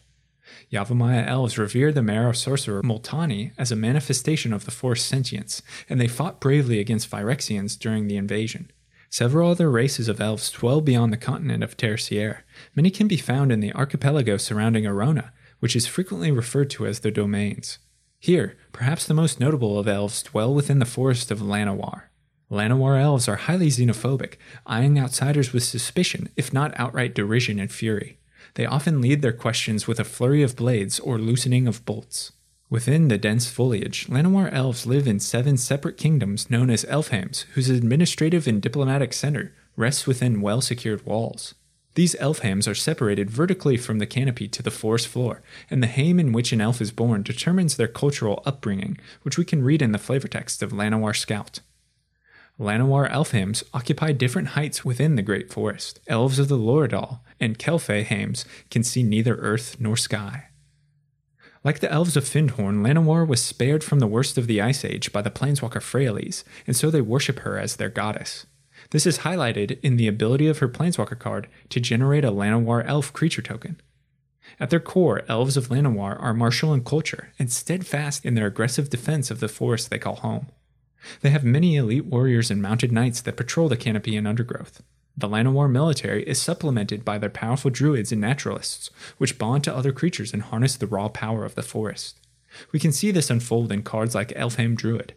Yavimaya 0.69 1.25
elves 1.25 1.57
revere 1.57 1.93
the 1.93 2.01
maro 2.01 2.33
sorcerer 2.33 2.81
Multani 2.83 3.53
as 3.57 3.71
a 3.71 3.75
manifestation 3.77 4.51
of 4.51 4.65
the 4.65 4.71
forest 4.71 5.07
sentience, 5.07 5.61
and 5.87 6.01
they 6.01 6.09
fought 6.09 6.41
bravely 6.41 6.79
against 6.79 7.09
Phyrexians 7.09 7.79
during 7.79 8.07
the 8.07 8.17
invasion. 8.17 8.69
Several 9.09 9.49
other 9.49 9.71
races 9.71 10.09
of 10.09 10.19
elves 10.19 10.51
dwell 10.51 10.81
beyond 10.81 11.13
the 11.13 11.17
continent 11.17 11.63
of 11.63 11.77
Terisiare. 11.77 12.39
Many 12.75 12.89
can 12.89 13.07
be 13.07 13.17
found 13.17 13.51
in 13.51 13.61
the 13.61 13.73
archipelago 13.73 14.35
surrounding 14.37 14.83
Aerona, 14.83 15.31
which 15.61 15.75
is 15.75 15.87
frequently 15.87 16.29
referred 16.29 16.69
to 16.69 16.85
as 16.85 16.99
their 16.99 17.11
domains. 17.11 17.79
Here, 18.19 18.57
perhaps 18.71 19.07
the 19.07 19.13
most 19.13 19.39
notable 19.39 19.79
of 19.79 19.87
elves 19.87 20.21
dwell 20.21 20.53
within 20.53 20.79
the 20.79 20.85
forest 20.85 21.31
of 21.31 21.39
Llanowar. 21.39 22.03
Llanowar 22.51 23.01
elves 23.01 23.29
are 23.29 23.37
highly 23.37 23.69
xenophobic, 23.69 24.35
eyeing 24.65 24.99
outsiders 24.99 25.53
with 25.53 25.63
suspicion, 25.63 26.29
if 26.35 26.51
not 26.51 26.77
outright 26.77 27.15
derision 27.15 27.59
and 27.59 27.71
fury. 27.71 28.19
They 28.55 28.65
often 28.65 28.99
lead 28.99 29.21
their 29.21 29.31
questions 29.31 29.87
with 29.87 29.99
a 29.99 30.03
flurry 30.03 30.43
of 30.43 30.55
blades 30.57 30.99
or 30.99 31.17
loosening 31.17 31.67
of 31.67 31.85
bolts. 31.85 32.33
Within 32.69 33.07
the 33.07 33.17
dense 33.17 33.49
foliage, 33.49 34.07
Llanowar 34.07 34.51
elves 34.51 34.85
live 34.85 35.07
in 35.07 35.19
seven 35.19 35.57
separate 35.57 35.97
kingdoms 35.97 36.49
known 36.49 36.69
as 36.69 36.85
Elfhames, 36.85 37.43
whose 37.53 37.69
administrative 37.69 38.47
and 38.47 38.61
diplomatic 38.61 39.13
center 39.13 39.53
rests 39.75 40.07
within 40.07 40.41
well 40.41 40.61
secured 40.61 41.05
walls. 41.05 41.53
These 41.95 42.15
elf 42.19 42.39
hames 42.39 42.67
are 42.67 42.75
separated 42.75 43.29
vertically 43.29 43.75
from 43.75 43.99
the 43.99 44.05
canopy 44.05 44.47
to 44.47 44.63
the 44.63 44.71
forest 44.71 45.07
floor, 45.07 45.41
and 45.69 45.83
the 45.83 45.87
hame 45.87 46.19
in 46.19 46.31
which 46.31 46.53
an 46.53 46.61
elf 46.61 46.79
is 46.79 46.91
born 46.91 47.21
determines 47.21 47.75
their 47.75 47.89
cultural 47.89 48.41
upbringing, 48.45 48.97
which 49.23 49.37
we 49.37 49.43
can 49.43 49.63
read 49.63 49.81
in 49.81 49.91
the 49.91 49.97
flavor 49.97 50.29
text 50.29 50.63
of 50.63 50.71
Llanowar 50.71 51.15
Scout. 51.15 51.59
Llanowar 52.57 53.09
elf 53.09 53.31
hames 53.31 53.63
occupy 53.73 54.11
different 54.13 54.49
heights 54.49 54.85
within 54.85 55.15
the 55.15 55.21
Great 55.21 55.51
Forest. 55.51 55.99
Elves 56.07 56.39
of 56.39 56.47
the 56.47 56.57
Loredahl 56.57 57.19
and 57.39 57.59
Kelfey 57.59 58.03
hames 58.03 58.45
can 58.69 58.83
see 58.83 59.03
neither 59.03 59.35
earth 59.35 59.77
nor 59.79 59.97
sky. 59.97 60.47
Like 61.63 61.79
the 61.79 61.91
elves 61.91 62.15
of 62.15 62.23
Fyndhorn, 62.23 62.83
Llanowar 62.85 63.27
was 63.27 63.43
spared 63.43 63.83
from 63.83 63.99
the 63.99 64.07
worst 64.07 64.37
of 64.37 64.47
the 64.47 64.61
Ice 64.61 64.85
Age 64.85 65.11
by 65.11 65.21
the 65.21 65.29
planeswalker 65.29 65.81
Freyalise, 65.81 66.43
and 66.65 66.75
so 66.75 66.89
they 66.89 67.01
worship 67.01 67.39
her 67.39 67.59
as 67.59 67.75
their 67.75 67.89
goddess. 67.89 68.45
This 68.91 69.05
is 69.05 69.19
highlighted 69.19 69.79
in 69.81 69.97
the 69.97 70.07
ability 70.07 70.47
of 70.47 70.59
her 70.59 70.69
Planeswalker 70.69 71.17
card 71.17 71.47
to 71.69 71.79
generate 71.79 72.25
a 72.25 72.31
Llanowar 72.31 72.85
Elf 72.85 73.11
creature 73.13 73.41
token. 73.41 73.81
At 74.59 74.69
their 74.69 74.81
core, 74.81 75.23
elves 75.29 75.55
of 75.55 75.69
Llanowar 75.69 76.21
are 76.21 76.33
martial 76.33 76.73
in 76.73 76.83
culture 76.83 77.31
and 77.39 77.51
steadfast 77.51 78.25
in 78.25 78.35
their 78.35 78.47
aggressive 78.47 78.89
defense 78.89 79.31
of 79.31 79.39
the 79.39 79.47
forest 79.47 79.89
they 79.89 79.97
call 79.97 80.17
home. 80.17 80.47
They 81.21 81.29
have 81.29 81.43
many 81.43 81.77
elite 81.77 82.05
warriors 82.05 82.51
and 82.51 82.61
mounted 82.61 82.91
knights 82.91 83.21
that 83.21 83.37
patrol 83.37 83.69
the 83.69 83.77
canopy 83.77 84.15
and 84.17 84.27
undergrowth. 84.27 84.83
The 85.17 85.27
Llanowar 85.27 85.71
military 85.71 86.23
is 86.23 86.41
supplemented 86.41 87.05
by 87.05 87.17
their 87.17 87.29
powerful 87.29 87.71
druids 87.71 88.11
and 88.11 88.19
naturalists, 88.19 88.89
which 89.17 89.37
bond 89.37 89.63
to 89.63 89.75
other 89.75 89.91
creatures 89.91 90.33
and 90.33 90.41
harness 90.41 90.75
the 90.75 90.87
raw 90.87 91.07
power 91.07 91.45
of 91.45 91.55
the 91.55 91.63
forest. 91.63 92.19
We 92.71 92.79
can 92.79 92.91
see 92.91 93.11
this 93.11 93.29
unfold 93.29 93.71
in 93.71 93.83
cards 93.83 94.15
like 94.15 94.29
Elfhame 94.29 94.75
Druid. 94.75 95.13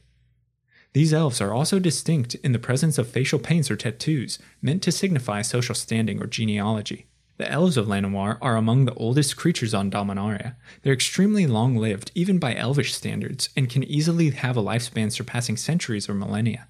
These 0.94 1.12
elves 1.12 1.40
are 1.40 1.52
also 1.52 1.80
distinct 1.80 2.36
in 2.36 2.52
the 2.52 2.58
presence 2.58 2.98
of 2.98 3.08
facial 3.08 3.40
paints 3.40 3.68
or 3.68 3.76
tattoos 3.76 4.38
meant 4.62 4.80
to 4.84 4.92
signify 4.92 5.42
social 5.42 5.74
standing 5.74 6.22
or 6.22 6.26
genealogy. 6.26 7.06
The 7.36 7.50
elves 7.50 7.76
of 7.76 7.86
Llanowar 7.86 8.38
are 8.40 8.54
among 8.54 8.84
the 8.84 8.94
oldest 8.94 9.36
creatures 9.36 9.74
on 9.74 9.90
Dominaria. 9.90 10.54
They're 10.82 10.92
extremely 10.92 11.48
long 11.48 11.76
lived, 11.76 12.12
even 12.14 12.38
by 12.38 12.54
elvish 12.54 12.94
standards, 12.94 13.48
and 13.56 13.68
can 13.68 13.82
easily 13.82 14.30
have 14.30 14.56
a 14.56 14.62
lifespan 14.62 15.10
surpassing 15.10 15.56
centuries 15.56 16.08
or 16.08 16.14
millennia. 16.14 16.68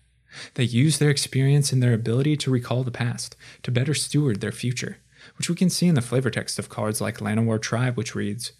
They 0.54 0.64
use 0.64 0.98
their 0.98 1.10
experience 1.10 1.70
and 1.70 1.82
their 1.82 1.92
ability 1.92 2.38
to 2.38 2.50
recall 2.50 2.82
the 2.82 2.90
past 2.90 3.36
to 3.62 3.70
better 3.70 3.92
steward 3.92 4.40
their 4.40 4.52
future, 4.52 4.96
which 5.36 5.50
we 5.50 5.54
can 5.54 5.68
see 5.68 5.86
in 5.86 5.96
the 5.96 6.00
flavor 6.00 6.30
text 6.30 6.58
of 6.58 6.70
cards 6.70 6.98
like 6.98 7.18
Llanowar 7.18 7.60
Tribe, 7.60 7.98
which 7.98 8.14
reads 8.14 8.52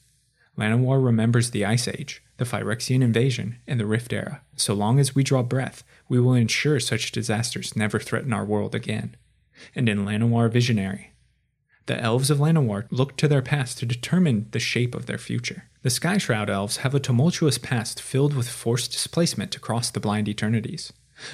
Llanowar 0.58 1.02
remembers 1.02 1.50
the 1.50 1.64
Ice 1.64 1.88
Age, 1.88 2.22
the 2.36 2.44
Phyrexian 2.44 3.02
invasion, 3.02 3.58
and 3.66 3.78
the 3.78 3.86
Rift 3.86 4.12
Era. 4.12 4.42
So 4.56 4.74
long 4.74 4.98
as 4.98 5.14
we 5.14 5.22
draw 5.22 5.42
breath, 5.42 5.84
we 6.08 6.18
will 6.20 6.34
ensure 6.34 6.80
such 6.80 7.12
disasters 7.12 7.76
never 7.76 7.98
threaten 7.98 8.32
our 8.32 8.44
world 8.44 8.74
again. 8.74 9.16
And 9.74 9.88
in 9.88 10.04
Llanowar 10.04 10.50
Visionary, 10.50 11.12
the 11.86 12.00
elves 12.00 12.30
of 12.30 12.38
Llanowar 12.38 12.86
look 12.90 13.16
to 13.18 13.28
their 13.28 13.42
past 13.42 13.78
to 13.78 13.86
determine 13.86 14.48
the 14.50 14.58
shape 14.58 14.94
of 14.94 15.06
their 15.06 15.18
future. 15.18 15.64
The 15.82 15.90
Skyshroud 15.90 16.48
elves 16.48 16.78
have 16.78 16.94
a 16.94 17.00
tumultuous 17.00 17.58
past 17.58 18.00
filled 18.00 18.34
with 18.34 18.48
forced 18.48 18.90
displacement 18.90 19.54
across 19.54 19.90
the 19.90 20.00
blind 20.00 20.26
eternities. 20.26 20.92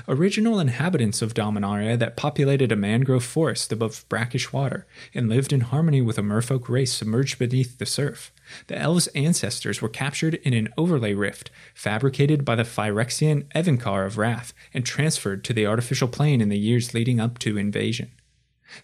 Original 0.09 0.61
inhabitants 0.61 1.23
of 1.23 1.35
Dominaria 1.35 1.99
that 1.99 2.17
populated 2.17 2.73
a 2.73 2.77
mangrove 2.77 3.25
forest 3.25 3.73
above 3.73 4.05
brackish 4.09 4.53
water 4.53 4.87
and 5.15 5.29
lived 5.29 5.53
in 5.53 5.61
harmony 5.61 6.01
with 6.01 6.19
a 6.19 6.23
merfolk 6.23 6.69
race 6.69 6.93
submerged 6.93 7.39
beneath 7.39 7.79
the 7.79 7.87
surf. 7.87 8.33
The 8.67 8.79
elves' 8.79 9.09
ancestors 9.09 9.81
were 9.81 9.89
captured 9.89 10.35
in 10.35 10.55
an 10.55 10.69
overlay 10.77 11.15
rift 11.15 11.51
fabricated 11.75 12.45
by 12.45 12.57
the 12.57 12.65
Phyrexian 12.65 13.45
Evincar 13.55 14.07
of 14.07 14.19
Rath 14.19 14.53
and 14.75 14.85
transferred 14.85 15.45
to 15.45 15.53
the 15.53 15.67
artificial 15.67 16.09
plane 16.09 16.41
in 16.41 16.49
the 16.49 16.59
years 16.59 16.95
leading 16.95 17.21
up 17.21 17.39
to 17.41 17.57
invasion. 17.57 18.11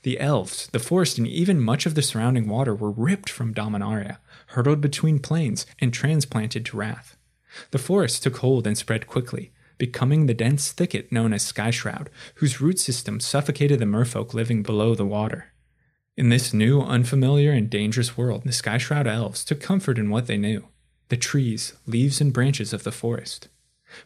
The 0.02 0.18
elves, 0.18 0.68
the 0.68 0.78
forest, 0.78 1.18
and 1.18 1.26
even 1.26 1.60
much 1.60 1.86
of 1.86 1.94
the 1.94 2.02
surrounding 2.02 2.48
water 2.48 2.74
were 2.74 2.90
ripped 2.90 3.30
from 3.30 3.54
Dominaria, 3.54 4.18
hurtled 4.48 4.80
between 4.80 5.18
planes, 5.18 5.66
and 5.80 5.92
transplanted 5.92 6.66
to 6.66 6.76
Rath. 6.76 7.16
The 7.70 7.78
forest 7.78 8.22
took 8.22 8.38
hold 8.38 8.66
and 8.66 8.76
spread 8.76 9.06
quickly, 9.06 9.52
becoming 9.78 10.26
the 10.26 10.34
dense 10.34 10.72
thicket 10.72 11.12
known 11.12 11.32
as 11.32 11.50
Skyshroud, 11.52 12.08
whose 12.36 12.60
root 12.60 12.78
system 12.78 13.20
suffocated 13.20 13.78
the 13.78 13.84
merfolk 13.86 14.34
living 14.34 14.62
below 14.62 14.94
the 14.94 15.06
water. 15.06 15.52
In 16.16 16.30
this 16.30 16.54
new, 16.54 16.80
unfamiliar, 16.80 17.52
and 17.52 17.68
dangerous 17.68 18.16
world, 18.16 18.44
the 18.44 18.50
Skyshroud 18.50 19.06
elves 19.06 19.44
took 19.44 19.60
comfort 19.60 19.98
in 19.98 20.10
what 20.10 20.26
they 20.26 20.38
knew 20.38 20.66
the 21.08 21.16
trees, 21.16 21.74
leaves, 21.86 22.20
and 22.20 22.32
branches 22.32 22.72
of 22.72 22.82
the 22.82 22.90
forest. 22.90 23.48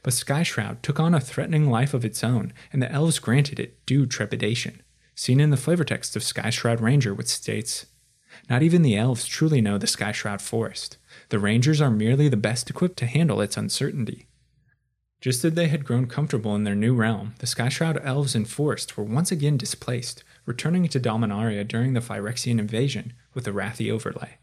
But 0.03 0.13
Skyshroud 0.13 0.83
took 0.83 1.01
on 1.01 1.15
a 1.15 1.21
threatening 1.21 1.71
life 1.71 1.95
of 1.95 2.05
its 2.05 2.23
own, 2.23 2.53
and 2.73 2.83
the 2.83 2.93
elves 2.93 3.19
granted 3.19 3.59
it 3.59 3.85
due 3.87 4.07
trepidation, 4.07 4.83
seen 5.15 5.41
in 5.41 5.51
the 5.51 5.57
flavor 5.57 5.85
text 5.85 6.17
of 6.17 6.23
Skyshroud 6.23 6.81
Ranger, 6.81 7.15
which 7.15 7.29
states 7.29 7.87
Not 8.49 8.63
even 8.63 8.83
the 8.83 8.97
elves 8.97 9.27
truly 9.27 9.61
know 9.61 9.79
the 9.79 9.87
Skyshroud 9.87 10.41
forest. 10.41 10.99
The 11.31 11.39
Rangers 11.39 11.81
are 11.81 11.91
merely 11.91 12.29
the 12.29 12.37
best 12.37 12.69
equipped 12.69 12.99
to 12.99 13.07
handle 13.07 13.41
its 13.41 13.57
uncertainty. 13.57 14.27
Just 15.21 15.45
as 15.45 15.53
they 15.53 15.69
had 15.69 15.85
grown 15.85 16.07
comfortable 16.07 16.57
in 16.57 16.65
their 16.65 16.75
new 16.75 16.95
realm, 16.95 17.35
the 17.41 17.47
Skyshroud 17.47 18.03
elves 18.03 18.35
and 18.35 18.49
forest 18.49 18.97
were 18.97 19.05
once 19.05 19.31
again 19.31 19.59
displaced, 19.59 20.25
returning 20.47 20.89
to 20.89 20.99
Dominaria 20.99 21.69
during 21.69 21.93
the 21.93 22.01
Phyrexian 22.01 22.59
invasion 22.59 23.13
with 23.35 23.45
the 23.45 23.51
Rathi 23.51 23.91
overlay. 23.91 24.39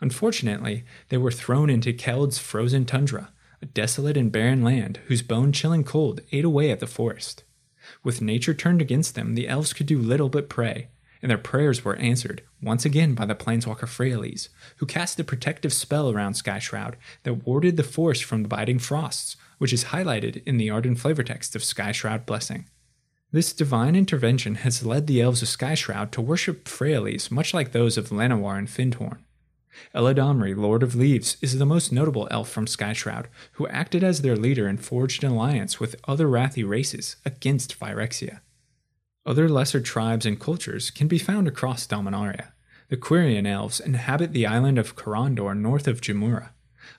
Unfortunately, 0.00 0.84
they 1.10 1.18
were 1.18 1.30
thrown 1.30 1.68
into 1.68 1.92
Keld's 1.92 2.38
frozen 2.38 2.86
tundra, 2.86 3.32
a 3.60 3.66
desolate 3.66 4.16
and 4.16 4.32
barren 4.32 4.62
land 4.62 4.98
whose 5.08 5.20
bone 5.20 5.52
chilling 5.52 5.84
cold 5.84 6.22
ate 6.32 6.44
away 6.44 6.70
at 6.70 6.80
the 6.80 6.86
forest. 6.86 7.44
With 8.02 8.22
nature 8.22 8.54
turned 8.54 8.80
against 8.80 9.14
them, 9.14 9.34
the 9.34 9.46
elves 9.46 9.74
could 9.74 9.86
do 9.86 9.98
little 9.98 10.30
but 10.30 10.48
pray, 10.48 10.88
and 11.20 11.30
their 11.30 11.38
prayers 11.38 11.84
were 11.84 11.96
answered 11.96 12.42
once 12.62 12.86
again 12.86 13.14
by 13.14 13.26
the 13.26 13.34
planeswalker 13.34 13.86
Freyalise, 13.86 14.48
who 14.78 14.86
cast 14.86 15.20
a 15.20 15.24
protective 15.24 15.72
spell 15.72 16.10
around 16.10 16.32
Skyshroud 16.32 16.94
that 17.24 17.46
warded 17.46 17.76
the 17.76 17.82
forest 17.82 18.24
from 18.24 18.42
the 18.42 18.48
biting 18.48 18.78
frosts, 18.78 19.36
which 19.58 19.72
is 19.72 19.84
highlighted 19.84 20.42
in 20.44 20.56
the 20.56 20.70
Arden 20.70 20.96
flavor 20.96 21.22
text 21.22 21.54
of 21.54 21.62
Skyshroud 21.62 22.26
Blessing. 22.26 22.66
This 23.32 23.52
divine 23.52 23.96
intervention 23.96 24.56
has 24.56 24.86
led 24.86 25.06
the 25.06 25.20
elves 25.20 25.42
of 25.42 25.48
Skyshroud 25.48 26.12
to 26.12 26.20
worship 26.20 26.66
Freyalise 26.66 27.30
much 27.30 27.52
like 27.52 27.72
those 27.72 27.98
of 27.98 28.10
Llanowar 28.10 28.56
and 28.56 28.68
Fyndhorn. 28.68 29.18
Eladamri, 29.94 30.56
Lord 30.56 30.82
of 30.82 30.94
Leaves, 30.94 31.36
is 31.40 31.58
the 31.58 31.66
most 31.66 31.92
notable 31.92 32.28
elf 32.30 32.48
from 32.48 32.66
Skyshroud, 32.66 33.26
who 33.52 33.66
acted 33.68 34.04
as 34.04 34.22
their 34.22 34.36
leader 34.36 34.68
and 34.68 34.84
forged 34.84 35.24
an 35.24 35.32
alliance 35.32 35.80
with 35.80 36.00
other 36.06 36.28
Rathi 36.28 36.66
races 36.66 37.16
against 37.24 37.78
Phyrexia. 37.78 38.40
Other 39.26 39.48
lesser 39.48 39.80
tribes 39.80 40.26
and 40.26 40.38
cultures 40.38 40.90
can 40.90 41.08
be 41.08 41.18
found 41.18 41.48
across 41.48 41.86
Dominaria. 41.86 42.52
The 42.88 42.96
Quirion 42.96 43.46
elves 43.46 43.80
inhabit 43.80 44.32
the 44.32 44.46
island 44.46 44.78
of 44.78 44.94
Korondor 44.94 45.56
north 45.56 45.88
of 45.88 46.00
Jamuraa. 46.00 46.50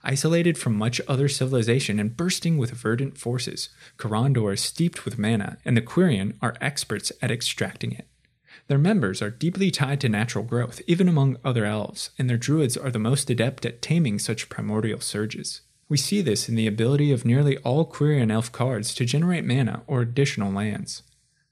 Isolated 0.04 0.58
from 0.58 0.76
much 0.76 1.02
other 1.08 1.28
civilization 1.28 2.00
and 2.00 2.16
bursting 2.16 2.58
with 2.58 2.72
verdant 2.72 3.18
forces, 3.18 3.70
Korondor 3.98 4.54
is 4.54 4.62
steeped 4.62 5.06
with 5.06 5.20
mana, 5.20 5.58
and 5.66 5.76
the 5.76 5.82
Quirion 5.82 6.38
are 6.42 6.56
experts 6.62 7.12
at 7.22 7.32
extracting 7.32 7.92
it. 7.92 8.08
Their 8.68 8.78
members 8.78 9.22
are 9.22 9.30
deeply 9.30 9.70
tied 9.70 10.02
to 10.02 10.10
natural 10.10 10.44
growth, 10.44 10.82
even 10.88 11.08
among 11.08 11.38
other 11.44 11.66
elves, 11.66 12.10
and 12.18 12.30
their 12.30 12.38
druids 12.38 12.76
are 12.76 12.90
the 12.90 13.00
most 13.00 13.30
adept 13.30 13.66
at 13.66 13.82
taming 13.82 14.18
such 14.18 14.50
primordial 14.50 15.00
surges. 15.00 15.62
We 15.88 15.98
see 15.98 16.22
this 16.22 16.50
in 16.50 16.56
the 16.56 16.66
ability 16.66 17.12
of 17.12 17.26
nearly 17.26 17.58
all 17.60 17.86
Quirion 17.86 18.32
elf 18.32 18.52
cards 18.52 18.96
to 18.96 19.06
generate 19.06 19.46
mana 19.46 19.84
or 19.86 20.02
additional 20.02 20.52
lands. 20.52 21.04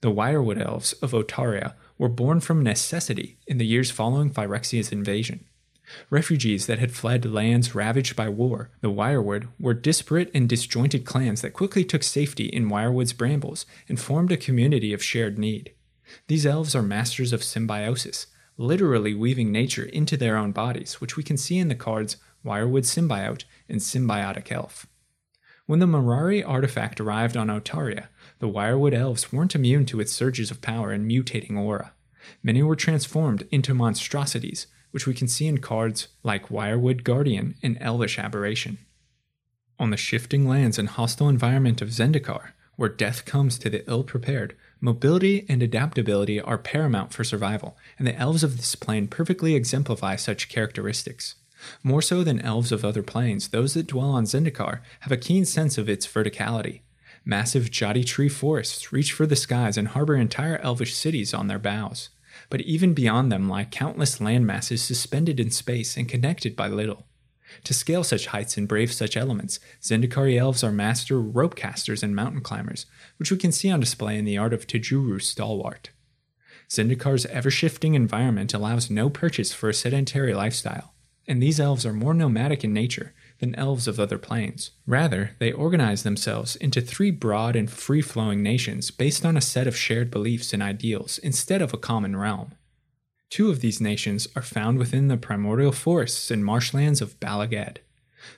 The 0.02 0.12
Wirewood 0.12 0.60
elves 0.60 0.94
of 0.94 1.13
Otaria 1.13 1.75
were 1.98 2.10
born 2.10 2.40
from 2.40 2.63
necessity 2.63 3.38
in 3.48 3.60
the 3.60 3.66
years 3.66 3.92
following 3.92 4.32
Phyrexia's 4.32 4.92
invasion. 4.92 5.46
Refugees 6.10 6.66
that 6.68 6.80
had 6.80 6.92
fled 6.92 7.26
lands 7.26 7.76
ravaged 7.76 8.16
by 8.16 8.30
war, 8.30 8.72
the 8.82 8.92
Wirewood 8.92 9.48
were 9.60 9.74
disparate 9.74 10.32
and 10.34 10.48
disjointed 10.48 11.06
clans 11.06 11.42
that 11.42 11.54
quickly 11.54 11.84
took 11.84 12.04
safety 12.04 12.46
in 12.46 12.70
Wirewood's 12.70 13.14
brambles 13.14 13.66
and 13.88 14.00
formed 14.00 14.32
a 14.32 14.38
community 14.38 14.94
of 14.94 15.04
shared 15.04 15.38
need. 15.38 15.74
These 16.28 16.46
elves 16.46 16.76
are 16.76 16.82
masters 16.82 17.34
of 17.34 17.44
symbiosis, 17.44 18.28
literally 18.58 19.14
weaving 19.14 19.52
nature 19.52 19.86
into 19.86 20.18
their 20.18 20.38
own 20.38 20.52
bodies, 20.52 21.02
which 21.02 21.18
we 21.18 21.24
can 21.24 21.38
see 21.38 21.58
in 21.58 21.68
the 21.68 21.76
cards 21.76 22.18
Wirewood 22.46 22.84
Symbiote 22.84 23.46
and 23.70 23.80
Symbiotic 23.80 24.52
Elf. 24.52 24.86
When 25.66 25.80
the 25.80 25.86
Mirari 25.86 26.44
artifact 26.46 27.00
arrived 27.00 27.38
on 27.38 27.48
Otaria, 27.48 28.10
the 28.40 28.50
Wirewood 28.50 28.94
elves 28.94 29.32
weren't 29.32 29.56
immune 29.56 29.86
to 29.88 30.02
its 30.02 30.12
surges 30.12 30.52
of 30.52 30.62
power 30.62 30.92
and 30.92 31.10
mutating 31.10 31.58
aura. 31.58 31.94
Many 32.42 32.62
were 32.62 32.76
transformed 32.76 33.48
into 33.50 33.74
monstrosities, 33.74 34.68
which 34.94 35.08
we 35.08 35.14
can 35.14 35.28
see 35.28 35.48
in 35.48 35.58
cards 35.58 36.08
like 36.22 36.50
Wirewood 36.50 37.04
Guardian 37.04 37.56
and 37.64 37.80
Elvish 37.82 38.20
Aberration. 38.20 38.78
On 39.80 39.90
the 39.90 39.98
shifting 39.98 40.48
lands 40.48 40.78
and 40.78 40.88
hostile 40.88 41.28
environment 41.28 41.82
of 41.82 41.90
Zendikar, 41.90 42.52
where 42.76 42.90
death 42.90 43.26
comes 43.26 43.58
to 43.58 43.72
the 43.72 43.84
ill 43.90 44.04
prepared, 44.04 44.56
mobility 44.80 45.48
and 45.50 45.64
adaptability 45.64 46.40
are 46.40 46.60
paramount 46.60 47.12
for 47.12 47.24
survival, 47.24 47.76
and 47.98 48.08
the 48.08 48.16
elves 48.16 48.44
of 48.44 48.58
this 48.58 48.76
plane 48.76 49.08
perfectly 49.08 49.56
exemplify 49.56 50.16
such 50.16 50.48
characteristics. 50.48 51.36
More 51.82 52.04
so 52.04 52.24
than 52.24 52.40
elves 52.42 52.72
of 52.72 52.86
other 52.86 53.02
planes, 53.02 53.48
those 53.48 53.74
that 53.74 53.88
dwell 53.88 54.12
on 54.12 54.26
Zendikar 54.26 54.82
have 55.00 55.12
a 55.12 55.18
keen 55.18 55.44
sense 55.44 55.80
of 55.80 55.90
its 55.90 56.06
verticality. 56.06 56.82
Massive 57.26 57.72
Jaddi 57.72 58.06
tree 58.06 58.30
forests 58.30 58.94
reach 58.94 59.12
for 59.12 59.26
the 59.26 59.36
skies 59.36 59.76
and 59.76 59.88
harbor 59.88 60.16
entire 60.16 60.58
elvish 60.58 60.94
cities 60.94 61.34
on 61.34 61.48
their 61.48 61.58
boughs. 61.58 62.10
But 62.53 62.62
even 62.62 62.93
beyond 62.93 63.31
them 63.31 63.50
lie 63.50 63.63
countless 63.65 64.22
land 64.22 64.45
masses 64.45 64.83
suspended 64.83 65.39
in 65.39 65.50
space 65.50 65.98
and 65.98 66.07
connected 66.07 66.55
by 66.55 66.67
little. 66.67 67.07
To 67.63 67.74
scale 67.74 68.03
such 68.03 68.27
heights 68.27 68.57
and 68.57 68.67
brave 68.67 68.93
such 68.93 69.17
elements, 69.17 69.60
Zendikari 69.81 70.38
elves 70.38 70.63
are 70.63 70.72
master 70.72 71.19
rope 71.19 71.55
casters 71.55 72.03
and 72.03 72.15
mountain 72.15 72.41
climbers, 72.41 72.86
which 73.17 73.31
we 73.31 73.38
can 73.38 73.51
see 73.51 73.72
on 73.72 73.79
display 73.79 74.19
in 74.19 74.25
the 74.25 74.38
art 74.38 74.53
of 74.53 74.67
Tajuru 74.67 75.19
Stalwart. 75.19 75.89
Zendikar's 76.69 77.25
ever 77.25 77.50
shifting 77.50 77.95
environment 77.95 78.53
allows 78.53 78.88
no 78.88 79.10
purchase 79.10 79.51
for 79.51 79.67
a 79.67 79.74
sedentary 79.74 80.36
lifestyle, 80.36 80.93
and 81.27 81.41
these 81.41 81.60
elves 81.60 81.88
are 81.88 81.91
more 81.91 82.13
nomadic 82.13 82.63
in 82.63 82.72
nature 82.72 83.15
than 83.44 83.54
elves 83.56 83.90
of 83.90 84.00
other 84.00 84.18
planes. 84.18 84.72
Rather, 84.88 85.32
they 85.40 85.52
organize 85.52 86.04
themselves 86.04 86.56
into 86.56 86.80
three 86.80 87.12
broad 87.12 87.58
and 87.58 87.70
free 87.70 88.02
flowing 88.02 88.42
nations 88.42 88.90
based 88.90 89.26
on 89.26 89.36
a 89.36 89.42
set 89.42 89.68
of 89.68 89.76
shared 89.76 90.10
beliefs 90.10 90.54
and 90.54 90.64
ideals 90.64 91.18
instead 91.18 91.62
of 91.62 91.74
a 91.74 91.78
common 91.78 92.16
realm. 92.16 92.54
Two 93.30 93.50
of 93.50 93.60
these 93.60 93.82
nations 93.82 94.30
are 94.34 94.42
found 94.42 94.78
within 94.80 95.10
the 95.10 95.18
primordial 95.18 95.74
forests 95.74 96.32
and 96.32 96.46
marshlands 96.46 97.02
of 97.02 97.20
Bala 97.20 97.48
Ged. 97.48 97.82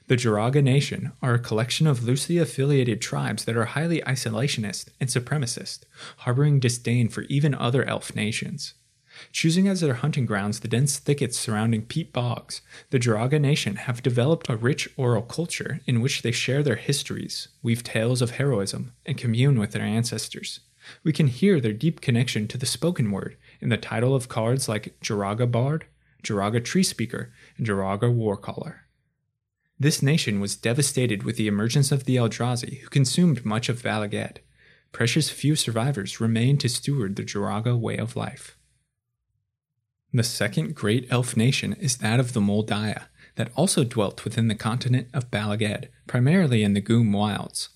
The 0.08 0.16
Joraga 0.16 0.64
Nation 0.64 1.12
are 1.22 1.36
a 1.36 1.40
collection 1.40 1.86
of 1.86 2.04
loosely 2.04 2.40
affiliated 2.40 3.00
tribes 3.00 3.46
that 3.46 3.56
are 3.56 3.66
highly 3.66 4.02
isolationist 4.02 4.88
and 5.00 5.08
supremacist, 5.08 5.82
harboring 6.18 6.60
disdain 6.60 7.10
for 7.10 7.22
even 7.24 7.54
other 7.54 7.84
elf 7.84 8.16
nations. 8.16 8.74
Choosing 9.32 9.68
as 9.68 9.82
their 9.82 9.96
hunting 9.96 10.26
grounds 10.26 10.60
the 10.60 10.68
dense 10.68 10.98
thickets 10.98 11.38
surrounding 11.38 11.86
peat 11.86 12.12
bogs, 12.12 12.62
the 12.90 13.00
Joraga 13.00 13.40
Nation 13.40 13.76
have 13.78 14.04
developed 14.04 14.50
a 14.50 14.58
rich 14.58 14.90
oral 14.98 15.22
culture 15.22 15.82
in 15.86 16.02
which 16.02 16.22
they 16.22 16.32
share 16.32 16.64
their 16.64 16.76
histories, 16.76 17.48
weave 17.64 17.84
tales 17.84 18.22
of 18.22 18.32
heroism, 18.32 18.94
and 19.06 19.18
commune 19.18 19.60
with 19.60 19.72
their 19.72 19.84
ancestors. 19.84 20.62
We 21.04 21.14
can 21.14 21.28
hear 21.28 21.60
their 21.60 21.74
deep 21.74 22.02
connection 22.02 22.48
to 22.50 22.58
the 22.58 22.66
spoken 22.66 23.12
word 23.12 23.38
in 23.60 23.70
the 23.70 23.78
title 23.78 24.16
of 24.16 24.30
cards 24.30 24.70
like 24.70 25.00
Joraga 25.02 25.50
Bard, 25.50 25.86
Joraga 26.24 26.64
Tree 26.64 26.84
Speaker, 26.84 27.34
and 27.58 27.66
Joraga 27.66 28.14
Warcaller. 28.14 28.80
This 29.80 30.02
nation 30.02 30.40
was 30.40 30.56
devastated 30.56 31.24
with 31.24 31.36
the 31.36 31.48
emergence 31.48 31.92
of 31.92 32.06
the 32.06 32.16
Eldrazi, 32.16 32.80
who 32.80 32.88
consumed 32.88 33.46
much 33.46 33.68
of 33.68 33.84
Bala 33.84 34.08
Ged. 34.08 34.40
Precious 34.92 35.30
few 35.30 35.56
survivors 35.56 36.22
remain 36.22 36.58
to 36.60 36.70
steward 36.70 37.16
the 37.16 37.24
Joraga 37.24 37.78
way 37.78 37.98
of 37.98 38.16
life. 38.16 38.58
The 40.16 40.24
second 40.24 40.76
great 40.76 41.08
elf 41.10 41.36
nation 41.36 41.74
is 41.74 41.98
that 41.98 42.22
of 42.22 42.32
the 42.32 42.40
Mul 42.40 42.66
Daya, 42.66 43.08
that 43.36 43.52
also 43.54 43.84
dwelt 43.84 44.24
within 44.24 44.48
the 44.48 44.56
continent 44.56 45.10
of 45.14 45.30
Bala 45.30 45.58
Ged, 45.58 45.90
primarily 46.08 46.64
in 46.64 46.72
the 46.72 46.82
Guum 46.82 47.12
Wilds. 47.12 47.68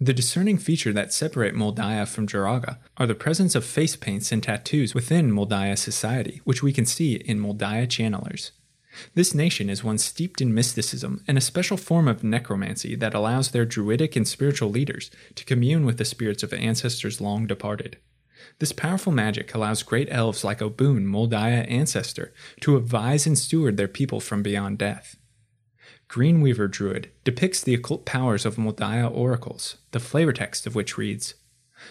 The 0.00 0.14
discerning 0.14 0.56
feature 0.56 0.94
that 0.94 1.12
separate 1.12 1.54
Mul 1.54 1.74
Daya 1.74 2.08
from 2.08 2.26
Joraga 2.26 2.78
are 2.96 3.06
the 3.06 3.14
presence 3.14 3.54
of 3.54 3.66
face 3.66 3.94
paints 3.94 4.32
and 4.32 4.42
tattoos 4.42 4.94
within 4.94 5.32
Mul 5.32 5.46
Daya 5.46 5.76
society, 5.76 6.40
which 6.44 6.62
we 6.62 6.72
can 6.72 6.86
see 6.86 7.16
in 7.16 7.38
Mul 7.38 7.56
Daya 7.56 7.86
channelers. 7.86 8.52
This 9.14 9.34
nation 9.34 9.68
is 9.68 9.84
one 9.84 9.98
steeped 9.98 10.40
in 10.40 10.54
mysticism 10.54 11.22
and 11.28 11.36
a 11.36 11.42
special 11.42 11.76
form 11.76 12.08
of 12.08 12.24
necromancy 12.24 12.96
that 12.96 13.12
allows 13.12 13.50
their 13.50 13.66
druidic 13.66 14.16
and 14.16 14.26
spiritual 14.26 14.70
leaders 14.70 15.10
to 15.34 15.44
commune 15.44 15.84
with 15.84 15.98
the 15.98 16.06
spirits 16.06 16.42
of 16.42 16.54
ancestors 16.54 17.20
long 17.20 17.46
departed. 17.46 17.98
This 18.58 18.72
powerful 18.72 19.12
magic 19.12 19.54
allows 19.54 19.82
great 19.82 20.08
elves 20.10 20.44
like 20.44 20.60
Obuun, 20.60 21.04
Mul 21.04 21.28
Daya 21.28 21.68
ancestor, 21.70 22.32
to 22.60 22.76
advise 22.76 23.26
and 23.26 23.38
steward 23.38 23.76
their 23.76 23.88
people 23.88 24.20
from 24.20 24.42
beyond 24.42 24.78
death. 24.78 25.16
Greenweaver 26.08 26.68
Druid 26.68 27.10
depicts 27.24 27.62
the 27.62 27.74
occult 27.74 28.04
powers 28.04 28.44
of 28.44 28.58
Mul 28.58 28.74
Daya 28.74 29.10
oracles, 29.10 29.76
the 29.92 30.00
flavor 30.00 30.32
text 30.32 30.66
of 30.66 30.74
which 30.74 30.98
reads 30.98 31.34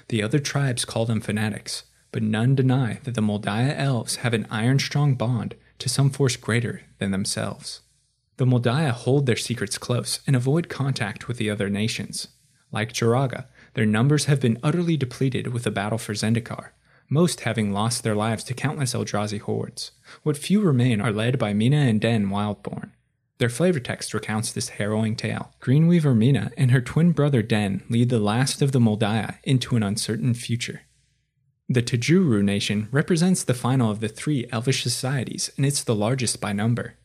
The 0.10 0.22
other 0.22 0.40
tribes 0.40 0.86
call 0.86 1.06
them 1.06 1.22
fanatics, 1.22 1.84
but 2.12 2.24
none 2.24 2.56
deny 2.56 3.00
that 3.04 3.16
the 3.16 3.22
Mul 3.22 3.40
Daya 3.40 3.76
elves 3.78 4.18
have 4.18 4.34
an 4.34 4.48
iron 4.50 4.80
strong 4.80 5.16
bond 5.16 5.56
to 5.80 5.90
some 5.90 6.10
force 6.10 6.36
greater 6.36 6.84
than 7.00 7.12
themselves. 7.12 7.82
The 8.38 8.46
Mul 8.46 8.62
Daya 8.62 8.92
hold 8.92 9.26
their 9.26 9.36
secrets 9.36 9.78
close 9.78 10.20
and 10.28 10.36
avoid 10.36 10.70
contact 10.70 11.28
with 11.28 11.38
the 11.38 11.50
other 11.50 11.70
nations. 11.70 12.28
Like 12.72 12.94
Joraga, 12.94 13.46
their 13.74 13.86
numbers 13.86 14.26
have 14.26 14.40
been 14.40 14.60
utterly 14.64 14.98
depleted 14.98 15.48
with 15.48 15.64
the 15.64 15.72
battle 15.72 15.98
for 15.98 16.14
Zendikar, 16.14 16.70
most 17.10 17.42
having 17.42 17.72
lost 17.72 18.04
their 18.04 18.16
lives 18.16 18.44
to 18.46 18.54
countless 18.54 18.94
Eldrazi 18.94 19.40
hordes. 19.40 19.92
What 20.24 20.38
few 20.38 20.62
remain 20.62 21.02
are 21.02 21.12
led 21.12 21.38
by 21.38 21.54
Mina 21.54 21.78
and 21.78 22.00
Denn 22.00 22.30
Wildborn. 22.30 22.92
Their 23.38 23.50
flavor 23.50 23.80
text 23.80 24.14
recounts 24.14 24.52
this 24.52 24.70
harrowing 24.70 25.16
tale. 25.16 25.52
Greenweaver 25.60 26.14
Mina 26.14 26.52
and 26.58 26.70
her 26.72 26.80
twin 26.80 27.12
brother 27.12 27.42
Denn 27.42 27.84
lead 27.90 28.10
the 28.10 28.20
last 28.20 28.62
of 28.62 28.72
the 28.72 28.80
Mul 28.80 29.00
Daya 29.00 29.38
into 29.44 29.76
an 29.76 29.82
uncertain 29.82 30.34
future. 30.36 30.82
The 31.68 31.82
Tajuru 31.82 32.44
nation 32.44 32.88
represents 32.92 33.44
the 33.44 33.54
final 33.54 33.90
of 33.90 34.00
the 34.00 34.10
three 34.10 34.46
elvish 34.52 34.84
societies, 34.84 35.50
and 35.58 35.66
it's 35.66 35.84
the 35.84 35.96
largest 35.96 36.40
by 36.40 36.54
number. 36.54 36.96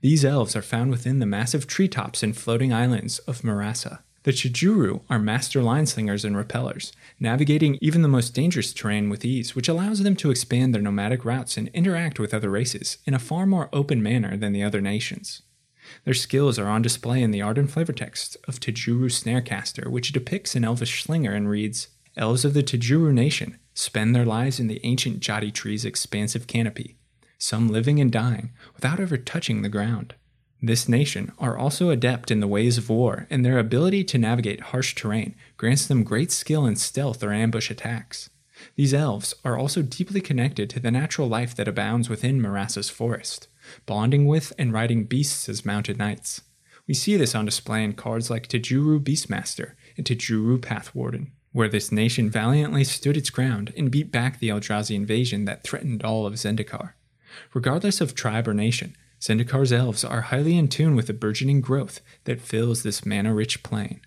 These 0.00 0.24
elves 0.24 0.54
are 0.54 0.62
found 0.62 0.90
within 0.90 1.20
the 1.20 1.26
massive 1.26 1.66
treetops 1.66 2.22
and 2.22 2.36
floating 2.36 2.72
islands 2.72 3.18
of 3.20 3.42
Murasa. 3.42 4.00
The 4.28 4.34
Tajuru 4.34 5.00
are 5.08 5.18
master 5.18 5.62
lineslingers 5.62 6.22
and 6.22 6.36
repellers, 6.36 6.92
navigating 7.18 7.78
even 7.80 8.02
the 8.02 8.08
most 8.08 8.34
dangerous 8.34 8.74
terrain 8.74 9.08
with 9.08 9.24
ease, 9.24 9.56
which 9.56 9.70
allows 9.70 10.02
them 10.02 10.14
to 10.16 10.30
expand 10.30 10.74
their 10.74 10.82
nomadic 10.82 11.24
routes 11.24 11.56
and 11.56 11.68
interact 11.68 12.20
with 12.20 12.34
other 12.34 12.50
races 12.50 12.98
in 13.06 13.14
a 13.14 13.18
far 13.18 13.46
more 13.46 13.70
open 13.72 14.02
manner 14.02 14.36
than 14.36 14.52
the 14.52 14.62
other 14.62 14.82
nations. 14.82 15.40
Their 16.04 16.12
skills 16.12 16.58
are 16.58 16.68
on 16.68 16.82
display 16.82 17.22
in 17.22 17.30
the 17.30 17.40
art 17.40 17.56
and 17.56 17.72
flavor 17.72 17.94
text 17.94 18.36
of 18.46 18.60
Tajuru 18.60 19.08
Snarecaster, 19.10 19.88
which 19.88 20.12
depicts 20.12 20.54
an 20.54 20.62
elvish 20.62 21.02
slinger 21.02 21.32
and 21.32 21.48
reads 21.48 21.88
Elves 22.14 22.44
of 22.44 22.52
the 22.52 22.62
Tajuru 22.62 23.14
nation 23.14 23.56
spend 23.72 24.14
their 24.14 24.26
lives 24.26 24.60
in 24.60 24.66
the 24.66 24.82
ancient 24.84 25.20
Jaddi 25.20 25.50
tree's 25.50 25.86
expansive 25.86 26.46
canopy, 26.46 26.98
some 27.38 27.70
living 27.70 27.98
and 27.98 28.12
dying 28.12 28.50
without 28.74 29.00
ever 29.00 29.16
touching 29.16 29.62
the 29.62 29.70
ground. 29.70 30.16
This 30.60 30.88
nation 30.88 31.32
are 31.38 31.56
also 31.56 31.90
adept 31.90 32.30
in 32.30 32.40
the 32.40 32.48
ways 32.48 32.78
of 32.78 32.88
war, 32.88 33.26
and 33.30 33.44
their 33.44 33.58
ability 33.58 34.02
to 34.04 34.18
navigate 34.18 34.60
harsh 34.60 34.94
terrain 34.94 35.36
grants 35.56 35.86
them 35.86 36.02
great 36.02 36.32
skill 36.32 36.66
in 36.66 36.74
stealth 36.76 37.22
or 37.22 37.32
ambush 37.32 37.70
attacks. 37.70 38.28
These 38.74 38.92
elves 38.92 39.34
are 39.44 39.56
also 39.56 39.82
deeply 39.82 40.20
connected 40.20 40.68
to 40.70 40.80
the 40.80 40.90
natural 40.90 41.28
life 41.28 41.54
that 41.54 41.68
abounds 41.68 42.08
within 42.08 42.40
Murasa's 42.40 42.90
forest 42.90 43.48
bonding 43.86 44.26
with 44.26 44.52
and 44.58 44.72
riding 44.72 45.04
beasts 45.04 45.48
as 45.48 45.66
mounted 45.66 45.98
knights. 45.98 46.40
We 46.86 46.94
see 46.94 47.16
this 47.16 47.34
on 47.34 47.44
display 47.44 47.84
in 47.84 47.92
cards 47.92 48.30
like 48.30 48.48
Tajuru 48.48 48.98
Beastmaster 48.98 49.72
and 49.96 50.06
Tajuru 50.06 50.58
Pathwarden, 50.58 51.32
where 51.52 51.68
this 51.68 51.92
nation 51.92 52.30
valiantly 52.30 52.84
stood 52.84 53.16
its 53.16 53.28
ground 53.28 53.74
and 53.76 53.90
beat 53.90 54.10
back 54.10 54.38
the 54.38 54.48
Eldrazi 54.48 54.96
invasion 54.96 55.44
that 55.44 55.64
threatened 55.64 56.02
all 56.02 56.26
of 56.26 56.34
Zendikar. 56.34 56.94
Regardless 57.52 58.00
of 58.00 58.14
tribe 58.14 58.48
or 58.48 58.54
nation, 58.54 58.96
Zendikar's 59.20 59.72
elves 59.72 60.04
are 60.04 60.22
highly 60.22 60.56
in 60.56 60.68
tune 60.68 60.94
with 60.94 61.08
the 61.08 61.12
burgeoning 61.12 61.60
growth 61.60 62.00
that 62.24 62.40
fills 62.40 62.82
this 62.82 63.04
mana 63.04 63.34
rich 63.34 63.62
plain. 63.62 64.00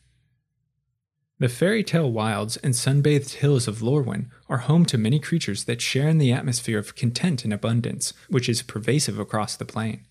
The 1.39 1.49
fairy 1.49 1.83
tale 1.83 2.11
wilds 2.11 2.57
and 2.57 2.75
sun-bathed 2.75 3.33
hills 3.33 3.67
of 3.67 3.79
Lorwyn 3.79 4.29
are 4.47 4.59
home 4.59 4.85
to 4.85 4.97
many 4.97 5.19
creatures 5.19 5.63
that 5.63 5.81
share 5.81 6.07
in 6.07 6.19
the 6.19 6.31
atmosphere 6.31 6.77
of 6.77 6.95
content 6.95 7.43
and 7.43 7.51
abundance, 7.51 8.13
which 8.29 8.47
is 8.47 8.61
pervasive 8.61 9.17
across 9.17 9.55
the 9.55 9.65
plain. 9.65 10.05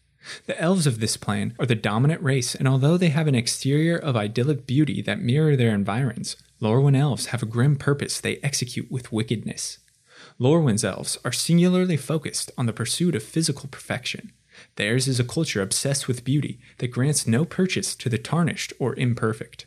The 0.47 0.61
elves 0.61 0.87
of 0.87 1.01
this 1.01 1.17
plane 1.17 1.55
are 1.59 1.67
the 1.67 1.75
dominant 1.75 2.21
race, 2.23 2.55
and 2.55 2.67
although 2.67 2.97
they 2.97 3.09
have 3.11 3.29
an 3.29 3.37
exterior 3.37 3.97
of 3.97 4.17
idyllic 4.17 4.67
beauty 4.67 5.01
that 5.03 5.23
mirror 5.23 5.57
their 5.57 5.73
environs, 5.73 6.37
Lorwyn 6.61 6.97
elves 6.97 7.27
have 7.27 7.43
a 7.43 7.47
grim 7.47 7.77
purpose 7.77 8.21
they 8.21 8.39
execute 8.39 8.91
with 8.91 9.13
wickedness. 9.13 9.79
Lorwyn's 10.39 10.85
elves 10.85 11.17
are 11.25 11.33
singularly 11.33 11.97
focused 11.97 12.51
on 12.59 12.67
the 12.67 12.73
pursuit 12.73 13.15
of 13.15 13.23
physical 13.23 13.69
perfection. 13.69 14.33
Theirs 14.77 15.09
is 15.09 15.21
a 15.21 15.25
culture 15.25 15.63
obsessed 15.63 16.09
with 16.09 16.25
beauty 16.25 16.59
that 16.79 16.89
grants 16.89 17.27
no 17.27 17.45
purchase 17.45 17.95
to 17.97 18.09
the 18.09 18.19
tarnished 18.19 18.73
or 18.79 18.95
imperfect. 18.97 19.67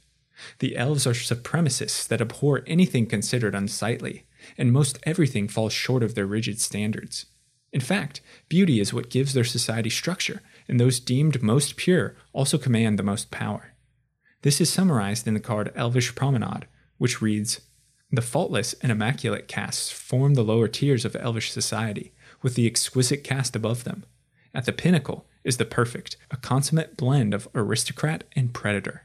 The 0.59 0.75
elves 0.75 1.07
are 1.07 1.13
supremacists 1.13 2.07
that 2.07 2.21
abhor 2.21 2.63
anything 2.67 3.05
considered 3.05 3.55
unsightly, 3.55 4.25
and 4.57 4.71
most 4.71 4.99
everything 5.03 5.47
falls 5.47 5.73
short 5.73 6.03
of 6.03 6.15
their 6.15 6.25
rigid 6.25 6.59
standards. 6.59 7.25
In 7.71 7.81
fact, 7.81 8.21
beauty 8.49 8.79
is 8.79 8.93
what 8.93 9.09
gives 9.09 9.33
their 9.33 9.43
society 9.43 9.89
structure, 9.89 10.41
and 10.67 10.79
those 10.79 10.99
deemed 10.99 11.41
most 11.41 11.75
pure 11.75 12.15
also 12.31 12.57
command 12.57 12.99
the 12.99 13.03
most 13.03 13.31
power. 13.31 13.73
This 14.43 14.61
is 14.61 14.69
summarized 14.69 15.27
in 15.27 15.33
the 15.33 15.39
card 15.39 15.71
Elvish 15.75 16.13
Promenade, 16.15 16.67
which 16.97 17.21
reads 17.21 17.61
The 18.11 18.21
faultless 18.21 18.73
and 18.81 18.91
immaculate 18.91 19.47
castes 19.47 19.89
form 19.89 20.35
the 20.35 20.43
lower 20.43 20.67
tiers 20.67 21.05
of 21.05 21.15
Elvish 21.15 21.51
society, 21.51 22.13
with 22.41 22.55
the 22.55 22.67
exquisite 22.67 23.23
caste 23.23 23.55
above 23.55 23.85
them. 23.85 24.05
At 24.53 24.65
the 24.65 24.71
pinnacle 24.71 25.25
is 25.43 25.57
the 25.57 25.65
perfect, 25.65 26.17
a 26.31 26.37
consummate 26.37 26.95
blend 26.95 27.33
of 27.33 27.47
aristocrat 27.55 28.23
and 28.35 28.53
predator. 28.53 29.03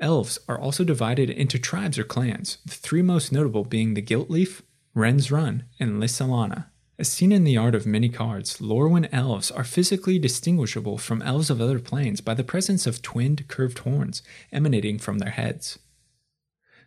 Elves 0.00 0.38
are 0.48 0.58
also 0.58 0.84
divided 0.84 1.30
into 1.30 1.58
tribes 1.58 1.98
or 1.98 2.04
clans, 2.04 2.58
the 2.64 2.74
three 2.74 3.02
most 3.02 3.32
notable 3.32 3.64
being 3.64 3.94
the 3.94 4.02
Giltleaf, 4.02 4.62
Wren's 4.94 5.30
Run, 5.30 5.64
and 5.78 6.00
Lys 6.00 6.18
Alana. 6.18 6.66
As 6.98 7.08
seen 7.08 7.30
in 7.30 7.44
the 7.44 7.56
art 7.56 7.76
of 7.76 7.86
many 7.86 8.08
cards, 8.08 8.58
Lorwyn 8.60 9.08
elves 9.12 9.52
are 9.52 9.62
physically 9.62 10.18
distinguishable 10.18 10.98
from 10.98 11.22
elves 11.22 11.48
of 11.48 11.60
other 11.60 11.78
planes 11.78 12.20
by 12.20 12.34
the 12.34 12.42
presence 12.42 12.86
of 12.88 13.02
twinned 13.02 13.46
curved 13.46 13.78
horns 13.80 14.22
emanating 14.52 14.98
from 14.98 15.18
their 15.18 15.30
heads. 15.30 15.78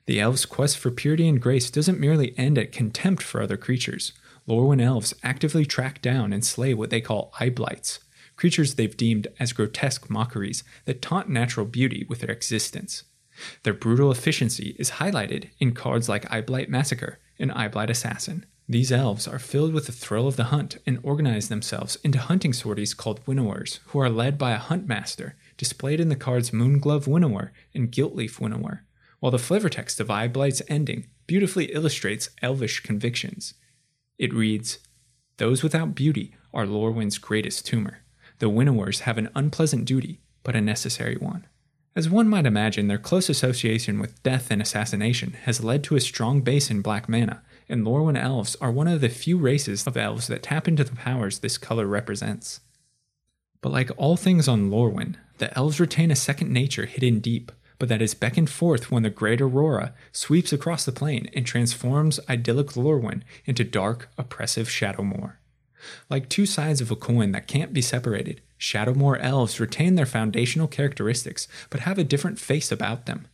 The 0.07 0.19
elves' 0.19 0.45
quest 0.45 0.77
for 0.77 0.91
purity 0.91 1.29
and 1.29 1.41
grace 1.41 1.69
doesn't 1.69 1.99
merely 1.99 2.37
end 2.37 2.57
at 2.57 2.73
contempt 2.73 3.23
for 3.23 3.41
other 3.41 3.55
creatures. 3.55 4.11
Lorwyn 4.47 4.81
elves 4.81 5.13
actively 5.23 5.65
track 5.65 6.01
down 6.01 6.33
and 6.33 6.43
slay 6.43 6.73
what 6.73 6.89
they 6.89 7.01
call 7.01 7.33
eye 7.39 7.49
blights, 7.49 7.99
creatures 8.35 8.75
they've 8.75 8.97
deemed 8.97 9.27
as 9.39 9.53
grotesque 9.53 10.09
mockeries 10.09 10.63
that 10.85 11.01
taunt 11.01 11.29
natural 11.29 11.65
beauty 11.65 12.05
with 12.09 12.21
their 12.21 12.31
existence. 12.31 13.03
Their 13.63 13.73
brutal 13.73 14.11
efficiency 14.11 14.75
is 14.77 14.91
highlighted 14.91 15.49
in 15.59 15.73
cards 15.73 16.09
like 16.09 16.29
Eyeblight 16.29 16.69
Massacre 16.69 17.19
and 17.39 17.51
Eyeblight 17.51 17.89
Assassin. 17.89 18.45
These 18.67 18.91
elves 18.91 19.27
are 19.27 19.39
filled 19.39 19.73
with 19.73 19.87
the 19.87 19.91
thrill 19.91 20.27
of 20.27 20.37
the 20.37 20.45
hunt 20.45 20.77
and 20.85 20.99
organize 21.03 21.49
themselves 21.49 21.97
into 22.03 22.19
hunting 22.19 22.53
sorties 22.53 22.93
called 22.93 23.25
winnowers, 23.25 23.79
who 23.87 23.99
are 23.99 24.09
led 24.09 24.37
by 24.37 24.51
a 24.51 24.57
hunt 24.57 24.87
master, 24.87 25.35
displayed 25.57 25.99
in 25.99 26.09
the 26.09 26.15
cards 26.15 26.51
Moonglove 26.51 27.07
Winnower 27.07 27.51
and 27.73 27.91
Giltleaf 27.91 28.39
Winnower, 28.39 28.85
while 29.19 29.31
the 29.31 29.39
flavor 29.39 29.69
text 29.69 29.99
of 29.99 30.07
Eyeblight's 30.07 30.61
ending 30.67 31.07
beautifully 31.27 31.65
illustrates 31.65 32.29
elvish 32.41 32.81
convictions. 32.81 33.55
It 34.21 34.35
reads 34.35 34.77
Those 35.37 35.63
without 35.63 35.95
beauty 35.95 36.35
are 36.53 36.67
Lorwyn's 36.67 37.17
greatest 37.17 37.65
tumor. 37.65 38.03
The 38.37 38.49
winnowers 38.49 38.99
have 39.01 39.17
an 39.17 39.29
unpleasant 39.33 39.85
duty, 39.85 40.19
but 40.43 40.55
a 40.55 40.61
necessary 40.61 41.15
one. 41.15 41.47
As 41.95 42.07
one 42.07 42.27
might 42.29 42.45
imagine, 42.45 42.87
their 42.87 42.99
close 42.99 43.29
association 43.29 43.97
with 43.99 44.21
death 44.21 44.51
and 44.51 44.61
assassination 44.61 45.33
has 45.45 45.63
led 45.63 45.83
to 45.85 45.95
a 45.95 45.99
strong 45.99 46.41
base 46.41 46.69
in 46.69 46.83
black 46.83 47.09
mana, 47.09 47.41
and 47.67 47.83
Lorwyn 47.83 48.15
elves 48.15 48.55
are 48.61 48.71
one 48.71 48.87
of 48.87 49.01
the 49.01 49.09
few 49.09 49.39
races 49.39 49.87
of 49.87 49.97
elves 49.97 50.27
that 50.27 50.43
tap 50.43 50.67
into 50.67 50.83
the 50.83 50.95
powers 50.95 51.39
this 51.39 51.57
color 51.57 51.87
represents. 51.87 52.59
But 53.59 53.71
like 53.71 53.89
all 53.97 54.17
things 54.17 54.47
on 54.47 54.69
Lorwyn, 54.69 55.15
the 55.39 55.51
elves 55.57 55.79
retain 55.79 56.11
a 56.11 56.15
second 56.15 56.51
nature 56.51 56.85
hidden 56.85 57.21
deep, 57.21 57.51
but 57.81 57.89
that 57.89 57.99
is 57.99 58.13
beckoned 58.13 58.47
forth 58.47 58.91
when 58.91 59.01
the 59.01 59.09
great 59.09 59.41
aurora 59.41 59.91
sweeps 60.11 60.53
across 60.53 60.85
the 60.85 60.91
plain 60.91 61.27
and 61.33 61.47
transforms 61.47 62.19
idyllic 62.29 62.75
Lorwyn 62.75 63.23
into 63.45 63.63
dark, 63.63 64.07
oppressive 64.19 64.67
Shadowmoor. 64.67 65.37
Like 66.07 66.29
two 66.29 66.45
sides 66.45 66.79
of 66.79 66.91
a 66.91 66.95
coin 66.95 67.31
that 67.31 67.47
can't 67.47 67.73
be 67.73 67.81
separated, 67.81 68.41
Shadowmoor 68.59 69.17
elves 69.19 69.59
retain 69.59 69.95
their 69.95 70.05
foundational 70.05 70.67
characteristics, 70.67 71.47
but 71.71 71.79
have 71.79 71.97
a 71.97 72.03
different 72.03 72.37
face 72.37 72.71
about 72.71 73.07
them. 73.07 73.27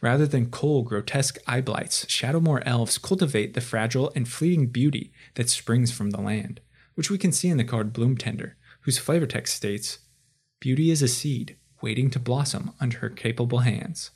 Rather 0.00 0.26
than 0.26 0.50
cold, 0.50 0.86
grotesque 0.86 1.38
eyeblights, 1.46 2.04
Shadowmoor 2.06 2.64
elves 2.66 2.98
cultivate 2.98 3.54
the 3.54 3.60
fragile 3.60 4.10
and 4.16 4.28
fleeting 4.28 4.66
beauty 4.66 5.12
that 5.34 5.48
springs 5.48 5.92
from 5.92 6.10
the 6.10 6.20
land, 6.20 6.60
which 6.96 7.08
we 7.08 7.18
can 7.18 7.30
see 7.30 7.50
in 7.50 7.56
the 7.56 7.62
card 7.62 7.92
Bloomtender, 7.92 8.54
whose 8.80 8.98
flavor 8.98 9.26
text 9.26 9.54
states 9.54 10.00
Beauty 10.58 10.90
is 10.90 11.02
a 11.02 11.08
seed 11.08 11.56
waiting 11.82 12.10
to 12.10 12.18
blossom 12.18 12.72
under 12.80 12.98
her 12.98 13.10
capable 13.10 13.60
hands. 13.60 14.10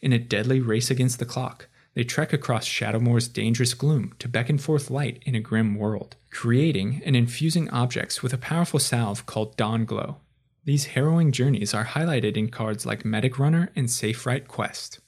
In 0.00 0.12
a 0.12 0.18
deadly 0.18 0.60
race 0.60 0.90
against 0.90 1.18
the 1.18 1.24
clock, 1.24 1.68
they 1.94 2.04
trek 2.04 2.32
across 2.32 2.66
Shadowmoor's 2.66 3.28
dangerous 3.28 3.74
gloom 3.74 4.14
to 4.18 4.28
beckon 4.28 4.58
forth 4.58 4.90
light 4.90 5.22
in 5.26 5.34
a 5.34 5.40
grim 5.40 5.74
world, 5.74 6.16
creating 6.30 7.02
and 7.04 7.16
infusing 7.16 7.68
objects 7.70 8.22
with 8.22 8.32
a 8.32 8.38
powerful 8.38 8.78
salve 8.78 9.26
called 9.26 9.56
Dawnglow. 9.56 10.16
These 10.64 10.86
harrowing 10.86 11.32
journeys 11.32 11.74
are 11.74 11.86
highlighted 11.86 12.36
in 12.36 12.50
cards 12.50 12.84
like 12.84 13.04
Medic 13.04 13.38
Runner 13.38 13.70
and 13.74 13.88
Safewright 13.88 14.48
Quest. 14.48 15.00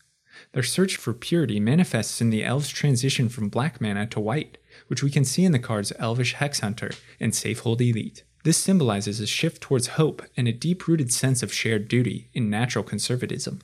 Their 0.52 0.62
search 0.62 0.96
for 0.96 1.12
purity 1.12 1.60
manifests 1.60 2.20
in 2.20 2.30
the 2.30 2.44
elves' 2.44 2.70
transition 2.70 3.28
from 3.28 3.50
black 3.50 3.80
mana 3.80 4.06
to 4.06 4.20
white, 4.20 4.58
which 4.88 5.02
we 5.02 5.10
can 5.10 5.24
see 5.24 5.44
in 5.44 5.52
the 5.52 5.58
cards 5.58 5.92
Elvish 5.98 6.34
Hex 6.34 6.60
Hunter 6.60 6.90
and 7.20 7.32
Safehold 7.32 7.80
Elite. 7.80 8.24
This 8.42 8.56
symbolizes 8.56 9.20
a 9.20 9.26
shift 9.26 9.60
towards 9.60 9.98
hope 9.98 10.22
and 10.36 10.48
a 10.48 10.52
deep 10.52 10.88
rooted 10.88 11.12
sense 11.12 11.42
of 11.42 11.52
shared 11.52 11.88
duty 11.88 12.30
in 12.32 12.48
natural 12.48 12.84
conservatism. 12.84 13.60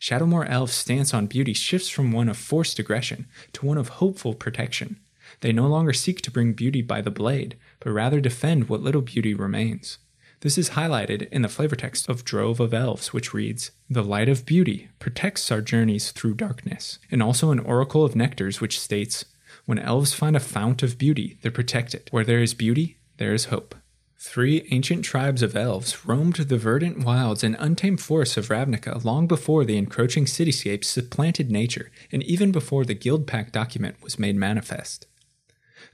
Shadowmoor 0.00 0.48
Elves' 0.48 0.74
stance 0.74 1.14
on 1.14 1.26
beauty 1.26 1.52
shifts 1.52 1.88
from 1.88 2.10
one 2.10 2.28
of 2.28 2.36
forced 2.36 2.78
aggression 2.80 3.26
to 3.52 3.64
one 3.64 3.78
of 3.78 3.88
hopeful 3.88 4.34
protection. 4.34 4.98
They 5.40 5.52
no 5.52 5.68
longer 5.68 5.92
seek 5.92 6.22
to 6.22 6.30
bring 6.30 6.54
beauty 6.54 6.82
by 6.82 7.02
the 7.02 7.10
blade, 7.10 7.56
but 7.80 7.90
rather 7.90 8.20
defend 8.20 8.68
what 8.68 8.82
little 8.82 9.02
beauty 9.02 9.32
remains. 9.32 9.98
This 10.40 10.58
is 10.58 10.70
highlighted 10.70 11.28
in 11.30 11.42
the 11.42 11.48
flavor 11.48 11.76
text 11.76 12.08
of 12.08 12.24
Drove 12.24 12.60
of 12.60 12.74
Elves, 12.74 13.12
which 13.12 13.32
reads 13.32 13.70
The 13.88 14.04
light 14.04 14.28
of 14.28 14.44
beauty 14.44 14.88
protects 14.98 15.50
our 15.50 15.60
journeys 15.60 16.12
through 16.12 16.34
darkness, 16.34 16.98
and 17.10 17.22
also 17.22 17.52
an 17.52 17.60
Oracle 17.60 18.04
of 18.04 18.14
Nectars, 18.14 18.60
which 18.60 18.78
states 18.78 19.24
When 19.64 19.78
elves 19.78 20.12
find 20.12 20.36
a 20.36 20.40
fount 20.40 20.82
of 20.82 20.98
beauty, 20.98 21.38
they 21.42 21.50
protect 21.50 21.94
it. 21.94 22.08
Where 22.10 22.24
there 22.24 22.42
is 22.42 22.54
beauty, 22.54 22.98
there 23.16 23.32
is 23.32 23.46
hope. 23.46 23.74
Three 24.18 24.66
ancient 24.70 25.04
tribes 25.04 25.42
of 25.42 25.54
elves 25.54 26.06
roamed 26.06 26.36
the 26.36 26.56
verdant 26.56 27.04
wilds 27.04 27.44
and 27.44 27.54
untamed 27.58 28.00
forests 28.00 28.38
of 28.38 28.48
Ravnica 28.48 29.04
long 29.04 29.26
before 29.26 29.64
the 29.64 29.76
encroaching 29.76 30.24
cityscapes 30.24 30.84
supplanted 30.84 31.50
nature 31.50 31.90
and 32.10 32.22
even 32.22 32.50
before 32.50 32.86
the 32.86 32.94
Guild 32.94 33.26
Pact 33.26 33.52
document 33.52 33.96
was 34.02 34.18
made 34.18 34.36
manifest. 34.36 35.06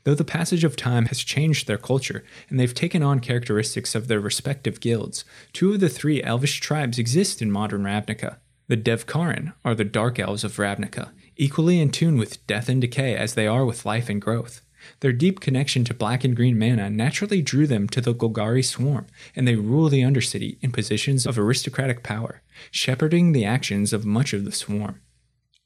Though 0.04 0.14
the 0.14 0.24
passage 0.24 0.62
of 0.62 0.76
time 0.76 1.06
has 1.06 1.18
changed 1.18 1.66
their 1.66 1.78
culture 1.78 2.24
and 2.48 2.60
they've 2.60 2.72
taken 2.72 3.02
on 3.02 3.18
characteristics 3.18 3.96
of 3.96 4.06
their 4.06 4.20
respective 4.20 4.78
guilds, 4.78 5.24
two 5.52 5.72
of 5.72 5.80
the 5.80 5.88
three 5.88 6.22
elvish 6.22 6.60
tribes 6.60 6.98
exist 6.98 7.42
in 7.42 7.50
modern 7.50 7.82
Ravnica. 7.82 8.36
The 8.68 8.76
Devkarin 8.76 9.52
are 9.64 9.74
the 9.74 9.84
dark 9.84 10.20
elves 10.20 10.44
of 10.44 10.56
Ravnica, 10.56 11.10
equally 11.36 11.80
in 11.80 11.90
tune 11.90 12.18
with 12.18 12.46
death 12.46 12.68
and 12.68 12.80
decay 12.80 13.16
as 13.16 13.34
they 13.34 13.48
are 13.48 13.64
with 13.64 13.84
life 13.84 14.08
and 14.08 14.22
growth. 14.22 14.62
Their 15.00 15.12
deep 15.12 15.40
connection 15.40 15.84
to 15.84 15.94
black 15.94 16.24
and 16.24 16.36
green 16.36 16.58
mana 16.58 16.90
naturally 16.90 17.42
drew 17.42 17.66
them 17.66 17.88
to 17.88 18.00
the 18.00 18.14
Golgari 18.14 18.64
swarm, 18.64 19.06
and 19.34 19.46
they 19.46 19.56
rule 19.56 19.88
the 19.88 20.02
Undercity 20.02 20.58
in 20.60 20.72
positions 20.72 21.26
of 21.26 21.38
aristocratic 21.38 22.02
power, 22.02 22.42
shepherding 22.70 23.32
the 23.32 23.44
actions 23.44 23.92
of 23.92 24.04
much 24.04 24.32
of 24.32 24.44
the 24.44 24.52
swarm. 24.52 25.00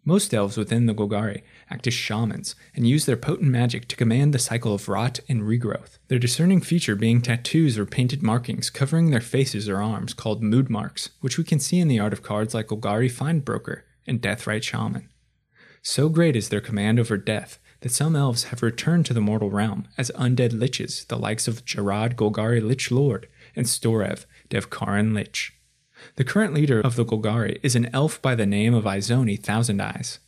Most 0.08 0.32
elves 0.32 0.56
within 0.56 0.86
the 0.86 0.94
Golgari 0.94 1.42
act 1.68 1.88
as 1.88 1.94
shamans 1.94 2.54
and 2.76 2.86
use 2.86 3.06
their 3.06 3.16
potent 3.16 3.50
magic 3.50 3.88
to 3.88 3.96
command 3.96 4.32
the 4.32 4.38
cycle 4.38 4.72
of 4.72 4.88
rot 4.88 5.18
and 5.28 5.42
regrowth, 5.42 5.98
their 6.06 6.20
discerning 6.20 6.60
feature 6.60 6.94
being 6.94 7.20
tattoos 7.20 7.76
or 7.76 7.84
painted 7.84 8.22
markings 8.22 8.70
covering 8.70 9.10
their 9.10 9.20
faces 9.20 9.68
or 9.68 9.82
arms 9.82 10.14
called 10.14 10.44
mood 10.44 10.70
marks, 10.70 11.10
which 11.22 11.36
we 11.36 11.42
can 11.42 11.58
see 11.58 11.80
in 11.80 11.88
the 11.88 11.98
art 11.98 12.12
of 12.12 12.22
cards 12.22 12.54
like 12.54 12.68
Golgari 12.68 13.10
Findbroker 13.10 13.82
and 14.06 14.22
Deathrite 14.22 14.62
Shaman. 14.62 15.08
So 15.82 16.08
great 16.08 16.36
is 16.36 16.50
their 16.50 16.60
command 16.60 17.00
over 17.00 17.16
death 17.16 17.58
that 17.80 17.92
some 17.92 18.16
elves 18.16 18.44
have 18.44 18.62
returned 18.62 19.06
to 19.06 19.14
the 19.14 19.20
mortal 19.20 19.50
realm 19.50 19.88
as 19.98 20.10
undead 20.14 20.52
liches, 20.52 21.06
the 21.06 21.18
likes 21.18 21.46
of 21.46 21.64
Jarad 21.64 22.14
Golgari 22.14 22.62
Lich 22.62 22.90
Lord 22.90 23.28
and 23.54 23.66
Storrev 23.66 24.26
Devkarin 24.48 25.14
Lich. 25.14 25.52
The 26.16 26.24
current 26.24 26.54
leader 26.54 26.80
of 26.80 26.96
the 26.96 27.04
Golgari 27.04 27.58
is 27.62 27.74
an 27.74 27.88
elf 27.92 28.20
by 28.20 28.34
the 28.34 28.46
name 28.46 28.74
of 28.74 28.84
Izoni 28.84 29.42
Thousand 29.42 29.80
Eyes. 29.80 30.18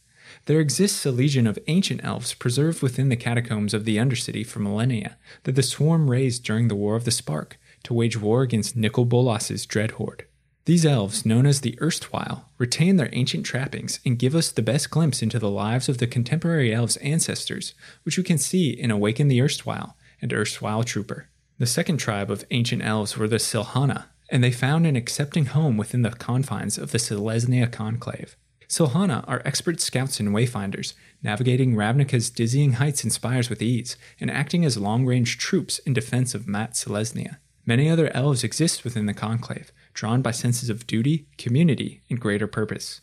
There 0.44 0.60
exists 0.60 1.04
a 1.04 1.10
legion 1.10 1.46
of 1.46 1.58
ancient 1.66 2.04
elves 2.04 2.34
preserved 2.34 2.82
within 2.82 3.08
the 3.08 3.16
catacombs 3.16 3.74
of 3.74 3.84
the 3.84 3.96
Undercity 3.96 4.46
for 4.46 4.60
millennia 4.60 5.16
that 5.44 5.56
the 5.56 5.62
swarm 5.62 6.10
raised 6.10 6.44
during 6.44 6.68
the 6.68 6.76
War 6.76 6.96
of 6.96 7.04
the 7.04 7.10
Spark 7.10 7.58
to 7.84 7.94
wage 7.94 8.16
war 8.16 8.42
against 8.42 8.76
Nicol 8.76 9.06
Bolas's 9.06 9.66
dread 9.66 9.92
horde. 9.92 10.26
These 10.68 10.84
elves, 10.84 11.24
known 11.24 11.46
as 11.46 11.62
the 11.62 11.78
Erstwhile, 11.80 12.44
retain 12.58 12.96
their 12.96 13.08
ancient 13.12 13.46
trappings 13.46 14.00
and 14.04 14.18
give 14.18 14.34
us 14.34 14.50
the 14.52 14.60
best 14.60 14.90
glimpse 14.90 15.22
into 15.22 15.38
the 15.38 15.48
lives 15.48 15.88
of 15.88 15.96
the 15.96 16.06
contemporary 16.06 16.74
elves' 16.74 16.98
ancestors, 16.98 17.72
which 18.02 18.18
we 18.18 18.22
can 18.22 18.36
see 18.36 18.68
in 18.68 18.90
Awaken 18.90 19.28
the 19.28 19.40
Erstwhile 19.40 19.96
and 20.20 20.30
Erstwhile 20.30 20.84
Trooper. 20.84 21.30
The 21.56 21.64
second 21.64 21.96
tribe 21.96 22.30
of 22.30 22.44
ancient 22.50 22.82
elves 22.82 23.16
were 23.16 23.26
the 23.26 23.38
Silhana, 23.38 24.08
and 24.28 24.44
they 24.44 24.50
found 24.50 24.86
an 24.86 24.94
accepting 24.94 25.46
home 25.46 25.78
within 25.78 26.02
the 26.02 26.10
confines 26.10 26.76
of 26.76 26.90
the 26.90 26.98
Selesnya 26.98 27.72
Conclave. 27.72 28.36
Silhana 28.68 29.24
are 29.26 29.40
expert 29.46 29.80
scouts 29.80 30.20
and 30.20 30.34
wayfinders, 30.34 30.92
navigating 31.22 31.76
Ravnica's 31.76 32.28
dizzying 32.28 32.74
heights 32.74 33.02
and 33.02 33.10
spires 33.10 33.48
with 33.48 33.62
ease, 33.62 33.96
and 34.20 34.30
acting 34.30 34.66
as 34.66 34.76
long 34.76 35.06
range 35.06 35.38
troops 35.38 35.78
in 35.78 35.94
defense 35.94 36.34
of 36.34 36.46
Mat 36.46 36.74
Selesnya. 36.74 37.38
Many 37.64 37.88
other 37.88 38.14
elves 38.14 38.44
exist 38.44 38.84
within 38.84 39.06
the 39.06 39.14
Conclave, 39.14 39.72
drawn 39.98 40.22
by 40.22 40.30
senses 40.30 40.70
of 40.70 40.86
duty, 40.86 41.26
community, 41.38 42.00
and 42.08 42.20
greater 42.20 42.46
purpose. 42.46 43.00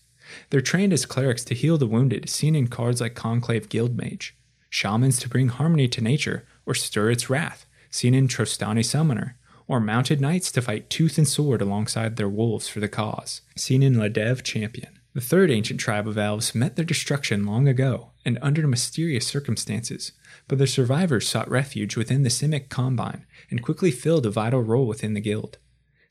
They're 0.50 0.62
trained 0.62 0.94
as 0.94 1.06
clerics 1.06 1.44
to 1.44 1.54
heal 1.54 1.78
the 1.78 1.86
wounded, 1.86 2.30
seen 2.30 2.56
in 2.56 2.70
cards 2.70 3.02
like 3.02 3.16
Conclave 3.16 3.68
Guildmage, 3.68 4.32
shamans 4.70 5.20
to 5.20 5.28
bring 5.28 5.50
harmony 5.50 5.90
to 5.90 6.00
nature 6.00 6.48
or 6.66 6.74
stir 6.74 7.12
its 7.12 7.30
wrath, 7.30 7.66
seen 7.92 8.14
in 8.14 8.30
Trostani 8.30 8.86
Summoner, 8.86 9.36
or 9.68 9.82
mounted 9.82 10.22
knights 10.22 10.54
to 10.54 10.62
fight 10.62 10.90
tooth 10.90 11.18
and 11.18 11.28
sword 11.28 11.62
alongside 11.62 12.16
their 12.16 12.30
wolves 12.30 12.70
for 12.70 12.80
the 12.80 12.88
cause, 12.88 13.42
seen 13.58 13.84
in 13.84 13.96
Ledev 13.96 14.42
Champion. 14.42 14.98
The 15.14 15.20
third 15.20 15.52
ancient 15.52 15.82
tribe 15.82 16.08
of 16.08 16.18
elves 16.18 16.56
met 16.56 16.78
their 16.78 16.86
destruction 16.86 17.46
long 17.46 17.68
ago 17.68 18.12
and 18.24 18.40
under 18.42 18.66
mysterious 18.68 19.28
circumstances, 19.28 20.14
but 20.48 20.60
their 20.60 20.66
survivors 20.66 21.28
sought 21.28 21.52
refuge 21.52 21.98
within 21.98 22.24
the 22.24 22.30
Simic 22.30 22.70
Combine 22.70 23.26
and 23.52 23.62
quickly 23.62 23.92
filled 23.92 24.26
a 24.26 24.32
vital 24.32 24.64
role 24.64 24.88
within 24.88 25.14
the 25.14 25.20
guild. 25.20 25.58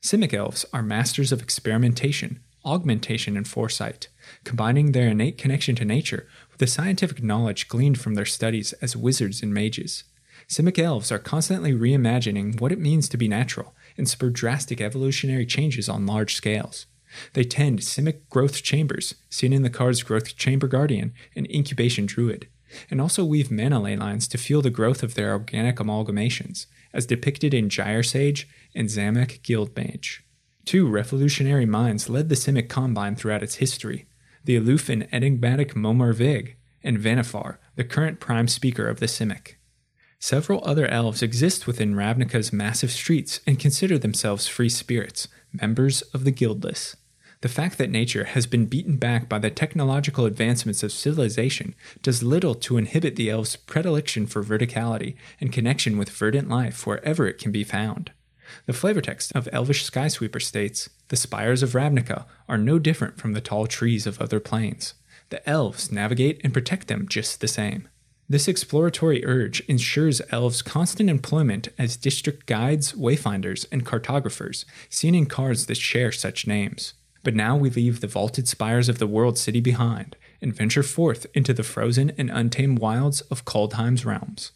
Simic 0.05 0.35
elves 0.35 0.67
are 0.71 0.83
masters 0.83 1.31
of 1.31 1.41
experimentation, 1.41 2.39
augmentation, 2.63 3.35
and 3.35 3.47
foresight, 3.47 4.07
combining 4.43 4.91
their 4.91 5.07
innate 5.07 5.39
connection 5.39 5.75
to 5.77 5.83
nature 5.83 6.27
with 6.51 6.59
the 6.59 6.67
scientific 6.67 7.23
knowledge 7.23 7.67
gleaned 7.67 7.99
from 7.99 8.13
their 8.13 8.23
studies 8.23 8.73
as 8.83 8.95
wizards 8.95 9.41
and 9.41 9.51
mages. 9.51 10.03
Simic 10.47 10.77
elves 10.77 11.11
are 11.11 11.17
constantly 11.17 11.73
reimagining 11.73 12.61
what 12.61 12.71
it 12.71 12.77
means 12.77 13.09
to 13.09 13.17
be 13.17 13.27
natural 13.27 13.73
and 13.97 14.07
spur 14.07 14.29
drastic 14.29 14.79
evolutionary 14.79 15.47
changes 15.47 15.89
on 15.89 16.05
large 16.05 16.35
scales. 16.35 16.85
They 17.33 17.43
tend 17.43 17.79
simic 17.79 18.29
growth 18.29 18.61
chambers, 18.61 19.15
seen 19.31 19.53
in 19.53 19.63
the 19.63 19.71
card's 19.71 20.03
Growth 20.03 20.35
Chamber 20.35 20.67
Guardian 20.67 21.15
and 21.35 21.49
Incubation 21.49 22.05
Druid, 22.05 22.47
and 22.91 23.01
also 23.01 23.25
weave 23.25 23.49
mana 23.49 23.81
ley 23.81 23.95
lines 23.95 24.27
to 24.27 24.37
fuel 24.37 24.61
the 24.61 24.69
growth 24.69 25.01
of 25.01 25.15
their 25.15 25.31
organic 25.31 25.77
amalgamations, 25.77 26.67
as 26.93 27.07
depicted 27.07 27.53
in 27.53 27.69
Gyre 27.69 28.03
Sage 28.03 28.47
and 28.75 28.89
Zameck 28.89 29.41
Guild 29.41 29.75
Mage. 29.75 30.23
Two 30.65 30.87
revolutionary 30.87 31.65
minds 31.65 32.09
led 32.09 32.29
the 32.29 32.35
Simic 32.35 32.69
Combine 32.69 33.15
throughout 33.15 33.43
its 33.43 33.55
history 33.55 34.07
the 34.43 34.55
aloof 34.55 34.89
and 34.89 35.07
enigmatic 35.11 35.73
Momir 35.73 36.13
Vig, 36.13 36.55
and 36.83 36.99
Vannifar, 36.99 37.57
the 37.75 37.83
current 37.83 38.19
prime 38.19 38.47
speaker 38.47 38.87
of 38.87 38.99
the 38.99 39.07
Simic. 39.07 39.55
Several 40.19 40.63
other 40.63 40.87
elves 40.87 41.21
exist 41.21 41.67
within 41.67 41.95
Ravnica's 41.95 42.53
massive 42.53 42.91
streets 42.91 43.41
and 43.45 43.59
consider 43.59 43.97
themselves 43.97 44.47
free 44.47 44.69
spirits, 44.69 45.27
members 45.51 46.03
of 46.13 46.23
the 46.23 46.31
Guildless. 46.31 46.95
The 47.41 47.49
fact 47.49 47.77
that 47.77 47.91
nature 47.91 48.23
has 48.23 48.47
been 48.47 48.65
beaten 48.65 48.97
back 48.97 49.27
by 49.27 49.39
the 49.39 49.51
technological 49.51 50.25
advancements 50.25 50.83
of 50.83 50.91
civilization 50.91 51.75
does 52.01 52.23
little 52.23 52.55
to 52.55 52.77
inhibit 52.77 53.17
the 53.17 53.29
elves' 53.29 53.55
predilection 53.55 54.25
for 54.25 54.43
verticality 54.43 55.15
and 55.39 55.51
connection 55.51 55.97
with 55.97 56.09
verdant 56.09 56.49
life 56.49 56.87
wherever 56.87 57.27
it 57.27 57.37
can 57.37 57.51
be 57.51 57.63
found. 57.63 58.11
The 58.65 58.73
flavor 58.73 59.01
text 59.01 59.31
of 59.35 59.49
Elvish 59.51 59.89
Skysweeper 59.89 60.41
states 60.41 60.89
The 61.07 61.15
spires 61.15 61.63
of 61.63 61.71
Ravnica 61.71 62.25
are 62.47 62.57
no 62.57 62.79
different 62.79 63.17
from 63.17 63.33
the 63.33 63.41
tall 63.41 63.67
trees 63.67 64.05
of 64.05 64.21
other 64.21 64.39
planes. 64.39 64.93
The 65.29 65.47
elves 65.49 65.91
navigate 65.91 66.41
and 66.43 66.53
protect 66.53 66.87
them 66.87 67.07
just 67.07 67.41
the 67.41 67.47
same. 67.47 67.87
This 68.27 68.47
exploratory 68.47 69.23
urge 69.23 69.59
ensures 69.61 70.21
elves 70.31 70.63
constant 70.63 71.09
employment 71.09 71.69
as 71.77 71.95
district 71.95 72.47
guides, 72.47 72.93
wayfinders, 72.93 73.67
and 73.71 73.85
cartographers, 73.85 74.65
seen 74.89 75.13
in 75.13 75.27
cards 75.27 75.67
that 75.67 75.77
share 75.77 76.11
such 76.11 76.47
names. 76.47 76.93
But 77.23 77.35
now 77.35 77.55
we 77.55 77.69
leave 77.69 78.01
the 78.01 78.07
vaulted 78.07 78.47
spires 78.47 78.89
of 78.89 78.97
the 78.97 79.07
world 79.07 79.37
city 79.37 79.61
behind 79.61 80.15
and 80.41 80.55
venture 80.55 80.83
forth 80.83 81.25
into 81.33 81.53
the 81.53 81.63
frozen 81.63 82.11
and 82.17 82.29
untamed 82.29 82.79
wilds 82.79 83.21
of 83.21 83.45
Kaldheim's 83.45 84.05
realms. 84.05 84.51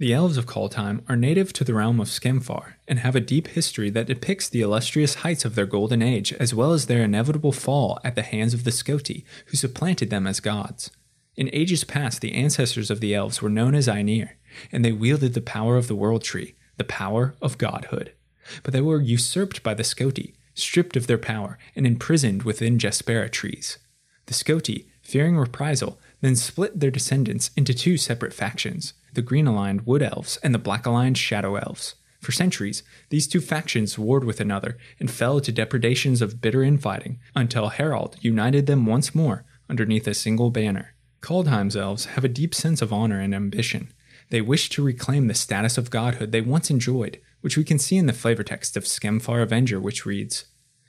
The 0.00 0.14
elves 0.14 0.38
of 0.38 0.46
Kaldheim 0.46 1.02
are 1.10 1.14
native 1.14 1.52
to 1.52 1.62
the 1.62 1.74
realm 1.74 2.00
of 2.00 2.08
Skemfar 2.08 2.76
and 2.88 3.00
have 3.00 3.14
a 3.14 3.20
deep 3.20 3.48
history 3.48 3.90
that 3.90 4.06
depicts 4.06 4.48
the 4.48 4.62
illustrious 4.62 5.16
heights 5.16 5.44
of 5.44 5.54
their 5.54 5.66
golden 5.66 6.00
age 6.00 6.32
as 6.32 6.54
well 6.54 6.72
as 6.72 6.86
their 6.86 7.02
inevitable 7.02 7.52
fall 7.52 8.00
at 8.02 8.14
the 8.14 8.22
hands 8.22 8.54
of 8.54 8.64
the 8.64 8.70
Skoti, 8.70 9.24
who 9.48 9.58
supplanted 9.58 10.08
them 10.08 10.26
as 10.26 10.40
gods. 10.40 10.90
In 11.36 11.50
ages 11.52 11.84
past, 11.84 12.22
the 12.22 12.32
ancestors 12.32 12.90
of 12.90 13.00
the 13.00 13.14
elves 13.14 13.42
were 13.42 13.50
known 13.50 13.74
as 13.74 13.88
Ainir, 13.88 14.30
and 14.72 14.82
they 14.82 14.90
wielded 14.90 15.34
the 15.34 15.42
power 15.42 15.76
of 15.76 15.86
the 15.86 15.94
World 15.94 16.24
Tree, 16.24 16.54
the 16.78 16.84
power 16.84 17.34
of 17.42 17.58
godhood. 17.58 18.14
But 18.62 18.72
they 18.72 18.80
were 18.80 19.02
usurped 19.02 19.62
by 19.62 19.74
the 19.74 19.82
Skoti, 19.82 20.32
stripped 20.54 20.96
of 20.96 21.08
their 21.08 21.18
power, 21.18 21.58
and 21.76 21.86
imprisoned 21.86 22.44
within 22.44 22.78
Jaspera 22.78 23.30
trees. 23.30 23.76
The 24.24 24.32
Skoti, 24.32 24.86
fearing 25.02 25.36
reprisal, 25.36 26.00
then 26.22 26.36
split 26.36 26.80
their 26.80 26.90
descendants 26.90 27.50
into 27.54 27.74
two 27.74 27.98
separate 27.98 28.32
factions 28.32 28.94
the 29.14 29.22
green 29.22 29.46
aligned 29.46 29.86
Wood 29.86 30.02
Elves 30.02 30.38
and 30.42 30.54
the 30.54 30.58
black 30.58 30.86
aligned 30.86 31.18
Shadow 31.18 31.56
Elves. 31.56 31.94
For 32.20 32.32
centuries, 32.32 32.82
these 33.08 33.26
two 33.26 33.40
factions 33.40 33.98
warred 33.98 34.24
with 34.24 34.40
another 34.40 34.76
and 34.98 35.10
fell 35.10 35.40
to 35.40 35.50
depredations 35.50 36.20
of 36.20 36.40
bitter 36.40 36.62
infighting 36.62 37.18
until 37.34 37.68
Harald 37.68 38.16
united 38.20 38.66
them 38.66 38.84
once 38.84 39.14
more 39.14 39.44
underneath 39.70 40.06
a 40.06 40.14
single 40.14 40.50
banner. 40.50 40.94
Kaldheim's 41.22 41.76
elves 41.76 42.06
have 42.06 42.24
a 42.24 42.28
deep 42.28 42.54
sense 42.54 42.82
of 42.82 42.92
honor 42.92 43.20
and 43.20 43.34
ambition. 43.34 43.92
They 44.30 44.40
wish 44.40 44.68
to 44.70 44.82
reclaim 44.82 45.26
the 45.26 45.34
status 45.34 45.78
of 45.78 45.90
godhood 45.90 46.32
they 46.32 46.40
once 46.40 46.70
enjoyed, 46.70 47.20
which 47.40 47.56
we 47.56 47.64
can 47.64 47.78
see 47.78 47.96
in 47.96 48.06
the 48.06 48.12
flavor 48.12 48.42
text 48.42 48.76
of 48.76 48.84
Skemfar 48.84 49.42
Avenger, 49.42 49.80
which 49.80 50.06
reads 50.06 50.46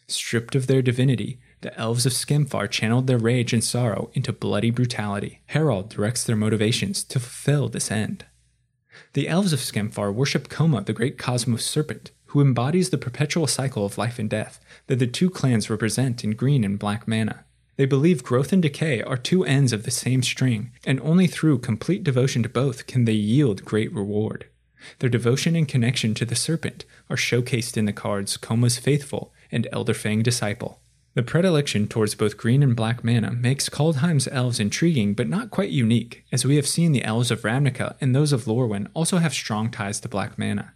Stripped 0.07 0.55
of 0.55 0.67
their 0.67 0.81
divinity, 0.81 1.39
the 1.61 1.77
elves 1.77 2.05
of 2.05 2.13
Skemfar 2.13 2.69
channeled 2.69 3.07
their 3.07 3.17
rage 3.17 3.53
and 3.53 3.63
sorrow 3.63 4.09
into 4.13 4.33
bloody 4.33 4.71
brutality. 4.71 5.41
Harald 5.47 5.89
directs 5.89 6.23
their 6.23 6.35
motivations 6.35 7.03
to 7.05 7.19
fulfill 7.19 7.69
this 7.69 7.91
end. 7.91 8.25
The 9.13 9.27
elves 9.27 9.53
of 9.53 9.59
Skemfar 9.59 10.13
worship 10.13 10.49
Koma, 10.49 10.81
the 10.81 10.93
great 10.93 11.17
cosmos 11.17 11.65
serpent, 11.65 12.11
who 12.27 12.41
embodies 12.41 12.89
the 12.89 12.97
perpetual 12.97 13.45
cycle 13.45 13.85
of 13.85 13.97
life 13.97 14.17
and 14.17 14.29
death 14.29 14.59
that 14.87 14.99
the 14.99 15.07
two 15.07 15.29
clans 15.29 15.69
represent 15.69 16.23
in 16.23 16.31
green 16.31 16.63
and 16.63 16.79
black 16.79 17.07
mana. 17.07 17.45
They 17.77 17.85
believe 17.85 18.23
growth 18.23 18.51
and 18.53 18.61
decay 18.61 19.01
are 19.01 19.17
two 19.17 19.43
ends 19.43 19.73
of 19.73 19.83
the 19.83 19.91
same 19.91 20.23
string, 20.23 20.71
and 20.85 20.99
only 21.01 21.27
through 21.27 21.59
complete 21.59 22.03
devotion 22.03 22.43
to 22.43 22.49
both 22.49 22.85
can 22.85 23.05
they 23.05 23.13
yield 23.13 23.65
great 23.65 23.93
reward. 23.93 24.47
Their 24.99 25.09
devotion 25.09 25.55
and 25.55 25.67
connection 25.67 26.13
to 26.15 26.25
the 26.25 26.35
serpent 26.35 26.85
are 27.09 27.15
showcased 27.15 27.77
in 27.77 27.85
the 27.85 27.93
cards 27.93 28.37
Koma's 28.37 28.77
Faithful 28.77 29.33
and 29.51 29.67
Elderfang 29.71 30.23
Disciple. 30.23 30.80
The 31.13 31.23
predilection 31.23 31.87
towards 31.87 32.15
both 32.15 32.37
green 32.37 32.63
and 32.63 32.73
black 32.73 33.03
mana 33.03 33.31
makes 33.31 33.67
Kaldheim's 33.67 34.29
elves 34.29 34.61
intriguing 34.61 35.13
but 35.13 35.27
not 35.27 35.51
quite 35.51 35.69
unique, 35.69 36.23
as 36.31 36.45
we 36.45 36.55
have 36.55 36.67
seen 36.67 36.93
the 36.93 37.03
elves 37.03 37.31
of 37.31 37.41
Ravnica 37.41 37.95
and 37.99 38.15
those 38.15 38.31
of 38.31 38.45
Lorwyn 38.45 38.87
also 38.93 39.17
have 39.17 39.33
strong 39.33 39.69
ties 39.69 39.99
to 39.99 40.07
black 40.07 40.39
mana. 40.39 40.73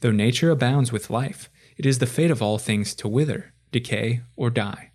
Though 0.00 0.10
nature 0.10 0.50
abounds 0.50 0.90
with 0.90 1.10
life, 1.10 1.48
it 1.76 1.86
is 1.86 2.00
the 2.00 2.06
fate 2.06 2.32
of 2.32 2.42
all 2.42 2.58
things 2.58 2.92
to 2.96 3.06
wither, 3.06 3.52
decay, 3.70 4.22
or 4.34 4.50
die. 4.50 4.90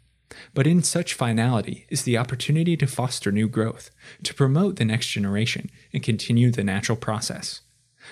But 0.53 0.67
in 0.67 0.83
such 0.83 1.13
finality 1.13 1.85
is 1.87 2.03
the 2.03 2.17
opportunity 2.17 2.75
to 2.75 2.87
foster 2.87 3.31
new 3.31 3.47
growth, 3.47 3.89
to 4.23 4.33
promote 4.33 4.75
the 4.75 4.85
next 4.85 5.07
generation, 5.07 5.69
and 5.93 6.03
continue 6.03 6.51
the 6.51 6.63
natural 6.63 6.97
process. 6.97 7.61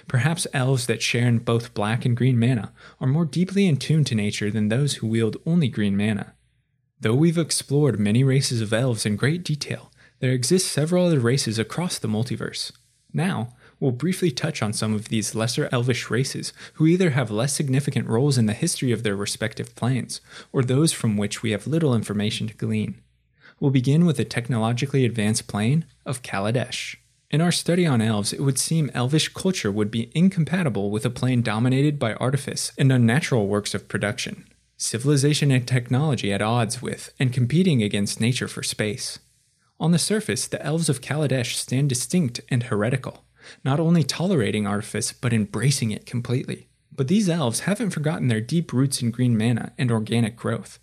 Perhaps 0.07 0.47
elves 0.53 0.86
that 0.86 1.01
share 1.01 1.27
in 1.27 1.39
both 1.39 1.73
black 1.73 2.05
and 2.05 2.15
green 2.15 2.39
mana 2.39 2.71
are 3.01 3.07
more 3.07 3.25
deeply 3.25 3.67
in 3.67 3.75
tune 3.75 4.05
to 4.05 4.15
nature 4.15 4.49
than 4.49 4.69
those 4.69 4.95
who 4.95 5.07
wield 5.07 5.36
only 5.45 5.67
green 5.67 5.97
mana. 5.97 6.34
Though 7.02 7.16
we've 7.16 7.38
explored 7.40 8.00
many 8.00 8.24
races 8.24 8.62
of 8.62 8.72
elves 8.72 9.08
in 9.08 9.16
great 9.16 9.44
detail, 9.44 9.92
there 10.20 10.34
exist 10.34 10.72
several 10.72 11.08
other 11.08 11.20
races 11.20 11.58
across 11.58 11.98
the 11.98 12.08
multiverse. 12.08 12.72
Now, 13.12 13.56
we'll 13.80 13.92
briefly 13.92 14.30
touch 14.30 14.62
on 14.62 14.72
some 14.72 14.94
of 14.94 15.10
these 15.10 15.34
lesser 15.34 15.68
elvish 15.72 16.12
races 16.12 16.54
who 16.76 16.86
either 16.86 17.10
have 17.10 17.32
less 17.32 17.54
significant 17.54 18.08
roles 18.08 18.38
in 18.38 18.46
the 18.46 18.54
history 18.54 18.92
of 18.92 19.02
their 19.02 19.16
respective 19.16 19.74
planes, 19.74 20.22
or 20.54 20.62
those 20.62 20.94
from 20.94 21.18
which 21.18 21.42
we 21.42 21.50
have 21.50 21.66
little 21.66 21.96
information 21.96 22.48
to 22.48 22.54
glean. 22.54 23.02
We'll 23.60 23.72
begin 23.72 24.06
with 24.06 24.18
the 24.18 24.26
technologically 24.26 25.04
advanced 25.04 25.48
plane 25.48 25.86
of 26.06 26.22
Kaladesh. 26.22 26.98
In 27.32 27.42
our 27.42 27.52
study 27.52 27.88
on 27.88 28.02
elves, 28.02 28.32
it 28.32 28.42
would 28.42 28.60
seem 28.60 28.92
elvish 28.94 29.30
culture 29.30 29.72
would 29.72 29.90
be 29.90 30.12
incompatible 30.14 30.92
with 30.92 31.06
a 31.06 31.10
plane 31.10 31.42
dominated 31.42 31.98
by 31.98 32.14
artifice 32.16 32.72
and 32.78 32.92
unnatural 32.92 33.48
works 33.48 33.74
of 33.74 33.88
production, 33.88 34.46
civilization 34.82 35.52
and 35.52 35.67
technology 35.67 36.34
at 36.34 36.41
odds 36.41 36.82
with 36.82 37.13
and 37.20 37.34
competing 37.34 37.84
against 37.84 38.20
nature 38.20 38.48
for 38.48 38.63
space. 38.63 39.20
On 39.80 39.91
the 39.91 40.00
surface, 40.00 40.48
the 40.48 40.63
elves 40.63 40.89
of 40.89 41.02
Kaladesh 41.02 41.56
stand 41.56 41.89
distinct 41.89 42.41
and 42.50 42.63
heretical 42.63 43.24
not 43.63 43.80
only 43.80 44.04
tolerating 44.04 44.67
artifice, 44.67 45.13
but 45.13 45.34
embracing 45.34 45.91
it 45.91 46.06
completely. 46.06 46.67
But 46.96 47.08
these 47.08 47.30
elves 47.30 47.62
haven't 47.62 47.91
forgotten 47.91 48.28
their 48.28 48.41
deep 48.41 48.74
roots 48.74 49.02
in 49.02 49.12
green 49.12 49.38
mana 49.38 49.74
and 49.78 49.91
organic 49.91 50.36
growth. 50.36 50.80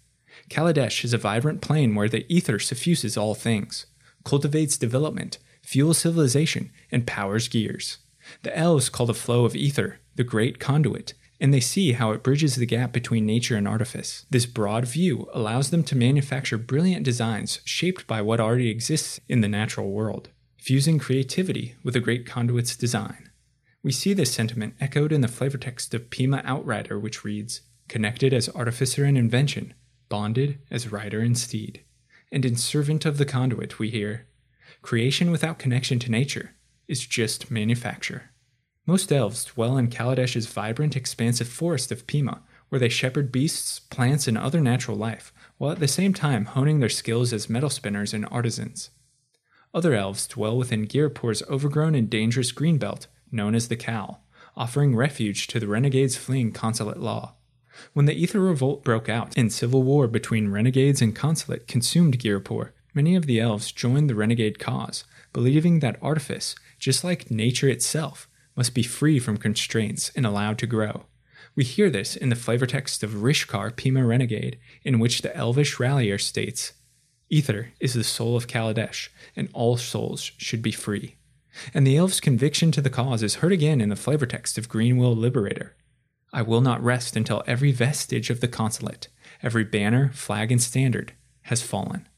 Kaladesh 0.48 1.04
is 1.04 1.12
a 1.12 1.18
vibrant 1.18 1.60
plane 1.60 1.94
where 1.94 2.08
the 2.08 2.26
ether 2.32 2.58
suffuses 2.58 3.16
all 3.16 3.34
things, 3.34 3.86
cultivates 4.24 4.78
development, 4.78 5.38
fuels 5.62 5.98
civilization, 5.98 6.70
and 6.90 7.06
powers 7.06 7.48
gears. 7.48 7.98
The 8.42 8.56
elves 8.56 8.88
call 8.88 9.06
the 9.06 9.14
flow 9.14 9.44
of 9.44 9.56
ether 9.56 10.00
the 10.16 10.24
great 10.24 10.58
conduit, 10.58 11.14
and 11.40 11.54
they 11.54 11.60
see 11.60 11.92
how 11.92 12.10
it 12.10 12.22
bridges 12.22 12.56
the 12.56 12.66
gap 12.66 12.92
between 12.92 13.24
nature 13.24 13.56
and 13.56 13.68
artifice. 13.68 14.26
This 14.30 14.46
broad 14.46 14.86
view 14.86 15.28
allows 15.32 15.70
them 15.70 15.84
to 15.84 15.96
manufacture 15.96 16.58
brilliant 16.58 17.04
designs 17.04 17.60
shaped 17.64 18.06
by 18.06 18.22
what 18.22 18.40
already 18.40 18.70
exists 18.70 19.20
in 19.28 19.40
the 19.40 19.48
natural 19.48 19.90
world 19.90 20.30
fusing 20.58 20.98
creativity 20.98 21.76
with 21.82 21.96
a 21.96 22.00
great 22.00 22.26
conduit's 22.26 22.76
design. 22.76 23.30
We 23.82 23.92
see 23.92 24.12
this 24.12 24.34
sentiment 24.34 24.74
echoed 24.80 25.12
in 25.12 25.22
the 25.22 25.28
flavor 25.28 25.56
text 25.56 25.94
of 25.94 26.10
Peema 26.10 26.44
Outrider, 26.44 26.98
which 26.98 27.24
reads 27.24 27.62
Connected 27.88 28.34
as 28.34 28.50
artificer 28.50 29.04
and 29.04 29.16
invention, 29.16 29.72
bonded 30.10 30.58
as 30.70 30.92
rider 30.92 31.20
and 31.20 31.38
steed. 31.38 31.84
And 32.30 32.44
in 32.44 32.56
Servant 32.56 33.06
of 33.06 33.16
the 33.16 33.24
Conduit, 33.24 33.78
we 33.78 33.88
hear 33.88 34.26
Creation 34.82 35.30
without 35.30 35.58
connection 35.58 35.98
to 36.00 36.10
nature 36.10 36.54
is 36.86 37.06
just 37.06 37.50
manufacture. 37.50 38.30
Most 38.88 39.12
elves 39.12 39.44
dwell 39.44 39.76
in 39.76 39.88
Kaladesh's 39.88 40.46
vibrant, 40.46 40.96
expansive 40.96 41.46
forest 41.46 41.92
of 41.92 42.06
Peema, 42.06 42.40
where 42.70 42.78
they 42.78 42.88
shepherd 42.88 43.30
beasts, 43.30 43.80
plants, 43.80 44.26
and 44.26 44.38
other 44.38 44.62
natural 44.62 44.96
life, 44.96 45.30
while 45.58 45.72
at 45.72 45.78
the 45.78 45.86
same 45.86 46.14
time 46.14 46.46
honing 46.46 46.80
their 46.80 46.88
skills 46.88 47.34
as 47.34 47.50
metal 47.50 47.68
spinners 47.68 48.14
and 48.14 48.24
artisans. 48.30 48.88
Other 49.74 49.92
elves 49.92 50.26
dwell 50.26 50.56
within 50.56 50.86
Ghirapur's 50.86 51.42
overgrown 51.50 51.94
and 51.94 52.08
dangerous 52.08 52.50
green 52.50 52.78
belt, 52.78 53.08
known 53.30 53.54
as 53.54 53.68
the 53.68 53.76
Cal, 53.76 54.22
offering 54.56 54.96
refuge 54.96 55.48
to 55.48 55.60
the 55.60 55.68
renegades 55.68 56.16
fleeing 56.16 56.52
consulate 56.52 56.98
law. 56.98 57.34
When 57.92 58.06
the 58.06 58.14
Ether 58.14 58.40
Revolt 58.40 58.84
broke 58.84 59.10
out 59.10 59.36
and 59.36 59.52
civil 59.52 59.82
war 59.82 60.08
between 60.08 60.48
renegades 60.48 61.02
and 61.02 61.14
consulate 61.14 61.68
consumed 61.68 62.18
Ghirapur, 62.18 62.70
many 62.94 63.14
of 63.16 63.26
the 63.26 63.38
elves 63.38 63.70
joined 63.70 64.08
the 64.08 64.14
renegade 64.14 64.58
cause, 64.58 65.04
believing 65.34 65.80
that 65.80 65.98
artifice, 66.00 66.54
just 66.78 67.04
like 67.04 67.30
nature 67.30 67.68
itself, 67.68 68.30
must 68.58 68.74
be 68.74 68.82
free 68.82 69.20
from 69.20 69.36
constraints 69.36 70.10
and 70.16 70.26
allowed 70.26 70.58
to 70.58 70.66
grow. 70.66 71.04
We 71.54 71.62
hear 71.62 71.88
this 71.88 72.16
in 72.16 72.28
the 72.28 72.34
flavor 72.34 72.66
text 72.66 73.04
of 73.04 73.22
Rishkar 73.22 73.70
Peema 73.70 74.06
Renegade, 74.06 74.58
in 74.82 74.98
which 74.98 75.22
the 75.22 75.34
elvish 75.36 75.78
rallier 75.78 76.18
states 76.18 76.72
Ether 77.30 77.68
is 77.78 77.94
the 77.94 78.02
soul 78.02 78.36
of 78.36 78.48
Kaladesh, 78.48 79.10
and 79.36 79.48
all 79.52 79.76
souls 79.76 80.32
should 80.38 80.60
be 80.60 80.72
free. 80.72 81.14
And 81.72 81.86
the 81.86 81.96
elf's 81.96 82.18
conviction 82.18 82.72
to 82.72 82.80
the 82.80 82.90
cause 82.90 83.22
is 83.22 83.36
heard 83.36 83.52
again 83.52 83.80
in 83.80 83.90
the 83.90 83.96
flavor 83.96 84.26
text 84.26 84.58
of 84.58 84.68
Greenwheel 84.68 85.16
Liberator. 85.16 85.76
I 86.32 86.42
will 86.42 86.60
not 86.60 86.82
rest 86.82 87.16
until 87.16 87.44
every 87.46 87.70
vestige 87.70 88.28
of 88.28 88.40
the 88.40 88.48
consulate, 88.48 89.06
every 89.40 89.64
banner, 89.64 90.10
flag, 90.14 90.50
and 90.50 90.60
standard 90.60 91.12
has 91.42 91.62
fallen. 91.62 92.08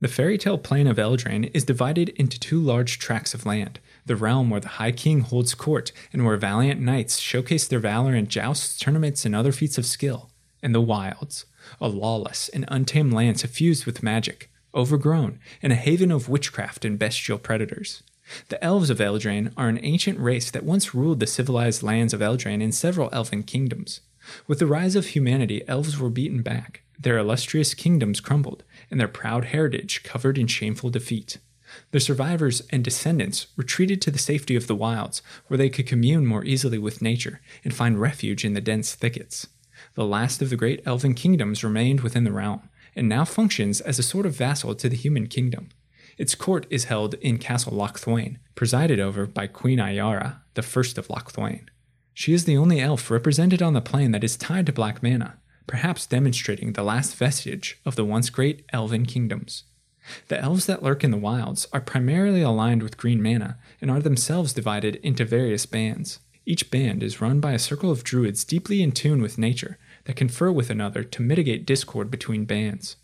The 0.00 0.06
fairy 0.08 0.38
tale 0.38 0.58
plane 0.58 0.86
of 0.86 0.96
Eldraine 0.96 1.50
is 1.52 1.64
divided 1.64 2.10
into 2.10 2.38
two 2.38 2.60
large 2.60 3.00
tracts 3.00 3.34
of 3.34 3.44
land 3.44 3.80
the 4.06 4.14
realm 4.14 4.48
where 4.48 4.60
the 4.60 4.68
High 4.68 4.92
King 4.92 5.20
holds 5.20 5.54
court 5.54 5.92
and 6.12 6.24
where 6.24 6.36
valiant 6.36 6.80
knights 6.80 7.18
showcase 7.18 7.66
their 7.66 7.80
valor 7.80 8.14
in 8.14 8.28
jousts, 8.28 8.78
tournaments, 8.78 9.26
and 9.26 9.34
other 9.34 9.52
feats 9.52 9.76
of 9.76 9.84
skill, 9.84 10.30
and 10.62 10.74
the 10.74 10.80
wilds, 10.80 11.44
a 11.80 11.88
lawless 11.88 12.48
and 12.48 12.64
untamed 12.68 13.12
land 13.12 13.40
suffused 13.40 13.84
with 13.86 14.02
magic, 14.02 14.50
overgrown, 14.74 15.40
and 15.62 15.72
a 15.72 15.76
haven 15.76 16.10
of 16.10 16.28
witchcraft 16.28 16.84
and 16.84 16.98
bestial 16.98 17.36
predators. 17.36 18.02
The 18.48 18.62
elves 18.64 18.90
of 18.90 18.98
Eldraine 18.98 19.52
are 19.56 19.68
an 19.68 19.80
ancient 19.82 20.18
race 20.20 20.50
that 20.52 20.64
once 20.64 20.94
ruled 20.94 21.20
the 21.20 21.26
civilized 21.26 21.82
lands 21.82 22.14
of 22.14 22.20
Eldraine 22.20 22.62
in 22.62 22.72
several 22.72 23.10
elven 23.12 23.42
kingdoms. 23.42 24.00
With 24.46 24.60
the 24.60 24.66
rise 24.66 24.94
of 24.94 25.08
humanity, 25.08 25.66
elves 25.66 25.98
were 25.98 26.10
beaten 26.10 26.42
back, 26.42 26.82
their 26.98 27.18
illustrious 27.18 27.74
kingdoms 27.74 28.20
crumbled, 28.20 28.64
and 28.90 28.98
their 28.98 29.08
proud 29.08 29.46
heritage 29.46 30.02
covered 30.02 30.38
in 30.38 30.46
shameful 30.46 30.90
defeat. 30.90 31.38
The 31.90 32.00
survivors 32.00 32.62
and 32.70 32.82
descendants 32.82 33.48
retreated 33.56 34.00
to 34.02 34.10
the 34.10 34.18
safety 34.18 34.56
of 34.56 34.66
the 34.66 34.74
wilds, 34.74 35.22
where 35.46 35.58
they 35.58 35.68
could 35.68 35.86
commune 35.86 36.26
more 36.26 36.44
easily 36.44 36.78
with 36.78 37.02
nature 37.02 37.40
and 37.62 37.74
find 37.74 38.00
refuge 38.00 38.44
in 38.44 38.54
the 38.54 38.60
dense 38.60 38.94
thickets. 38.94 39.46
The 39.94 40.06
last 40.06 40.42
of 40.42 40.50
the 40.50 40.56
great 40.56 40.82
elven 40.86 41.14
kingdoms 41.14 41.62
remained 41.62 42.00
within 42.00 42.24
the 42.24 42.32
realm, 42.32 42.68
and 42.96 43.08
now 43.08 43.24
functions 43.24 43.80
as 43.80 43.98
a 43.98 44.02
sort 44.02 44.26
of 44.26 44.34
vassal 44.34 44.74
to 44.74 44.88
the 44.88 44.96
human 44.96 45.26
kingdom. 45.26 45.68
Its 46.16 46.34
court 46.34 46.66
is 46.68 46.84
held 46.84 47.14
in 47.14 47.38
Castle 47.38 47.72
Locthwain, 47.72 48.38
presided 48.56 48.98
over 48.98 49.26
by 49.26 49.46
Queen 49.46 49.78
Ayara, 49.78 50.38
the 50.54 50.62
first 50.62 50.98
of 50.98 51.06
Locthwain. 51.08 51.68
She 52.12 52.32
is 52.32 52.44
the 52.44 52.56
only 52.56 52.80
elf 52.80 53.10
represented 53.10 53.62
on 53.62 53.74
the 53.74 53.80
plane 53.80 54.10
that 54.10 54.24
is 54.24 54.36
tied 54.36 54.66
to 54.66 54.72
black 54.72 55.00
mana, 55.00 55.38
perhaps 55.68 56.06
demonstrating 56.06 56.72
the 56.72 56.82
last 56.82 57.14
vestige 57.14 57.78
of 57.84 57.94
the 57.94 58.04
once 58.04 58.30
great 58.30 58.64
elven 58.72 59.06
kingdoms. 59.06 59.64
The 60.28 60.40
elves 60.40 60.66
that 60.66 60.82
lurk 60.82 61.04
in 61.04 61.10
the 61.10 61.16
wilds 61.16 61.66
are 61.72 61.80
primarily 61.80 62.42
aligned 62.42 62.82
with 62.82 62.96
green 62.96 63.22
mana 63.22 63.58
and 63.80 63.90
are 63.90 64.00
themselves 64.00 64.52
divided 64.52 64.96
into 64.96 65.24
various 65.24 65.66
bands. 65.66 66.18
Each 66.46 66.70
band 66.70 67.02
is 67.02 67.20
run 67.20 67.40
by 67.40 67.52
a 67.52 67.58
circle 67.58 67.90
of 67.90 68.04
druids 68.04 68.42
deeply 68.42 68.82
in 68.82 68.92
tune 68.92 69.20
with 69.20 69.36
nature 69.36 69.78
that 70.04 70.16
confer 70.16 70.50
with 70.50 70.70
another 70.70 71.04
to 71.04 71.22
mitigate 71.22 71.66
discord 71.66 72.10
between 72.10 72.46
bands. 72.46 72.96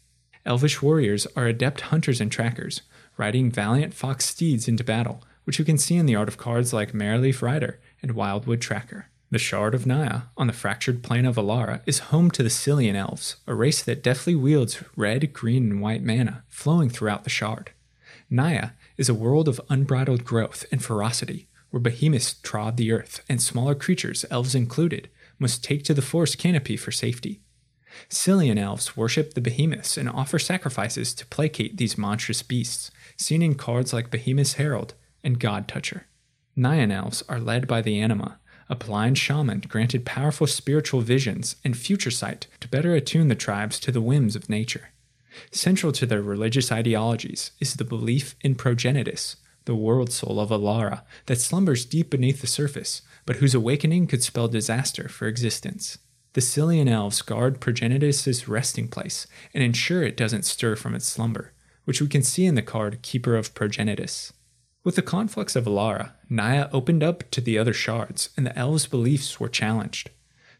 Elvish 0.46 0.80
warriors 0.80 1.26
are 1.36 1.46
adept 1.46 1.82
hunters 1.82 2.20
and 2.20 2.32
trackers, 2.32 2.82
riding 3.18 3.50
valiant 3.50 3.92
fox 3.92 4.24
steeds 4.24 4.66
into 4.66 4.82
battle, 4.82 5.22
which 5.44 5.58
you 5.58 5.64
can 5.64 5.78
see 5.78 5.96
in 5.96 6.06
the 6.06 6.16
art 6.16 6.28
of 6.28 6.38
cards 6.38 6.72
like 6.72 6.92
Maraleaf 6.92 7.42
Rider 7.42 7.80
and 8.00 8.12
Wildwood 8.12 8.60
Tracker. 8.60 9.10
The 9.30 9.38
Shard 9.38 9.74
of 9.74 9.86
Naya, 9.86 10.22
on 10.36 10.46
the 10.46 10.52
fractured 10.52 11.02
plane 11.02 11.26
of 11.26 11.36
Alara, 11.36 11.80
is 11.86 12.10
home 12.10 12.30
to 12.32 12.42
the 12.42 12.50
Cylian 12.50 12.94
Elves, 12.94 13.36
a 13.46 13.54
race 13.54 13.82
that 13.82 14.02
deftly 14.02 14.34
wields 14.34 14.82
red, 14.96 15.32
green, 15.32 15.70
and 15.70 15.80
white 15.80 16.04
mana 16.04 16.44
flowing 16.48 16.88
throughout 16.88 17.24
the 17.24 17.30
Shard. 17.30 17.72
Naya 18.30 18.70
is 18.96 19.08
a 19.08 19.14
world 19.14 19.48
of 19.48 19.60
unbridled 19.68 20.24
growth 20.24 20.66
and 20.70 20.84
ferocity, 20.84 21.48
where 21.70 21.80
behemoths 21.80 22.34
trod 22.42 22.76
the 22.76 22.92
earth, 22.92 23.24
and 23.28 23.42
smaller 23.42 23.74
creatures, 23.74 24.24
elves 24.30 24.54
included, 24.54 25.08
must 25.38 25.64
take 25.64 25.82
to 25.84 25.94
the 25.94 26.02
forest 26.02 26.38
canopy 26.38 26.76
for 26.76 26.92
safety. 26.92 27.40
Cylian 28.08 28.58
elves 28.58 28.96
worship 28.96 29.34
the 29.34 29.40
behemoths 29.40 29.96
and 29.96 30.08
offer 30.08 30.38
sacrifices 30.38 31.14
to 31.14 31.26
placate 31.26 31.76
these 31.76 31.98
monstrous 31.98 32.42
beasts, 32.42 32.90
seen 33.16 33.42
in 33.42 33.54
cards 33.54 33.92
like 33.92 34.10
Behemoth's 34.10 34.54
Herald 34.54 34.94
and 35.22 35.40
God 35.40 35.66
Toucher. 35.66 36.06
Nayan 36.56 36.92
elves 36.92 37.22
are 37.28 37.40
led 37.40 37.66
by 37.66 37.82
the 37.82 37.98
Anima, 38.00 38.38
a 38.74 38.84
blind 38.84 39.16
shaman 39.16 39.60
granted 39.68 40.04
powerful 40.04 40.48
spiritual 40.48 41.00
visions 41.00 41.54
and 41.64 41.76
future 41.76 42.10
sight 42.10 42.48
to 42.58 42.66
better 42.66 42.92
attune 42.92 43.28
the 43.28 43.36
tribes 43.36 43.78
to 43.78 43.92
the 43.92 44.00
whims 44.00 44.34
of 44.34 44.50
nature. 44.50 44.88
Central 45.52 45.92
to 45.92 46.06
their 46.06 46.22
religious 46.22 46.72
ideologies 46.72 47.52
is 47.60 47.74
the 47.74 47.84
belief 47.84 48.34
in 48.40 48.56
progenitus, 48.56 49.36
the 49.64 49.76
world 49.76 50.10
soul 50.10 50.40
of 50.40 50.50
Alara 50.50 51.02
that 51.26 51.40
slumbers 51.40 51.84
deep 51.84 52.10
beneath 52.10 52.40
the 52.40 52.48
surface, 52.48 53.02
but 53.26 53.36
whose 53.36 53.54
awakening 53.54 54.08
could 54.08 54.24
spell 54.24 54.48
disaster 54.48 55.08
for 55.08 55.28
existence. 55.28 55.98
The 56.32 56.40
Cylian 56.40 56.88
elves 56.88 57.22
guard 57.22 57.60
progenitus's 57.60 58.48
resting 58.48 58.88
place 58.88 59.28
and 59.54 59.62
ensure 59.62 60.02
it 60.02 60.16
doesn't 60.16 60.44
stir 60.44 60.74
from 60.74 60.96
its 60.96 61.06
slumber, 61.06 61.52
which 61.84 62.00
we 62.00 62.08
can 62.08 62.24
see 62.24 62.44
in 62.44 62.56
the 62.56 62.62
card 62.62 63.02
Keeper 63.02 63.36
of 63.36 63.54
Progenitus. 63.54 64.32
With 64.84 64.96
the 64.96 65.02
conflux 65.02 65.56
of 65.56 65.64
Alara, 65.64 66.12
Naya 66.28 66.68
opened 66.70 67.02
up 67.02 67.30
to 67.30 67.40
the 67.40 67.56
other 67.56 67.72
shards, 67.72 68.28
and 68.36 68.44
the 68.44 68.56
elves' 68.56 68.86
beliefs 68.86 69.40
were 69.40 69.48
challenged. 69.48 70.10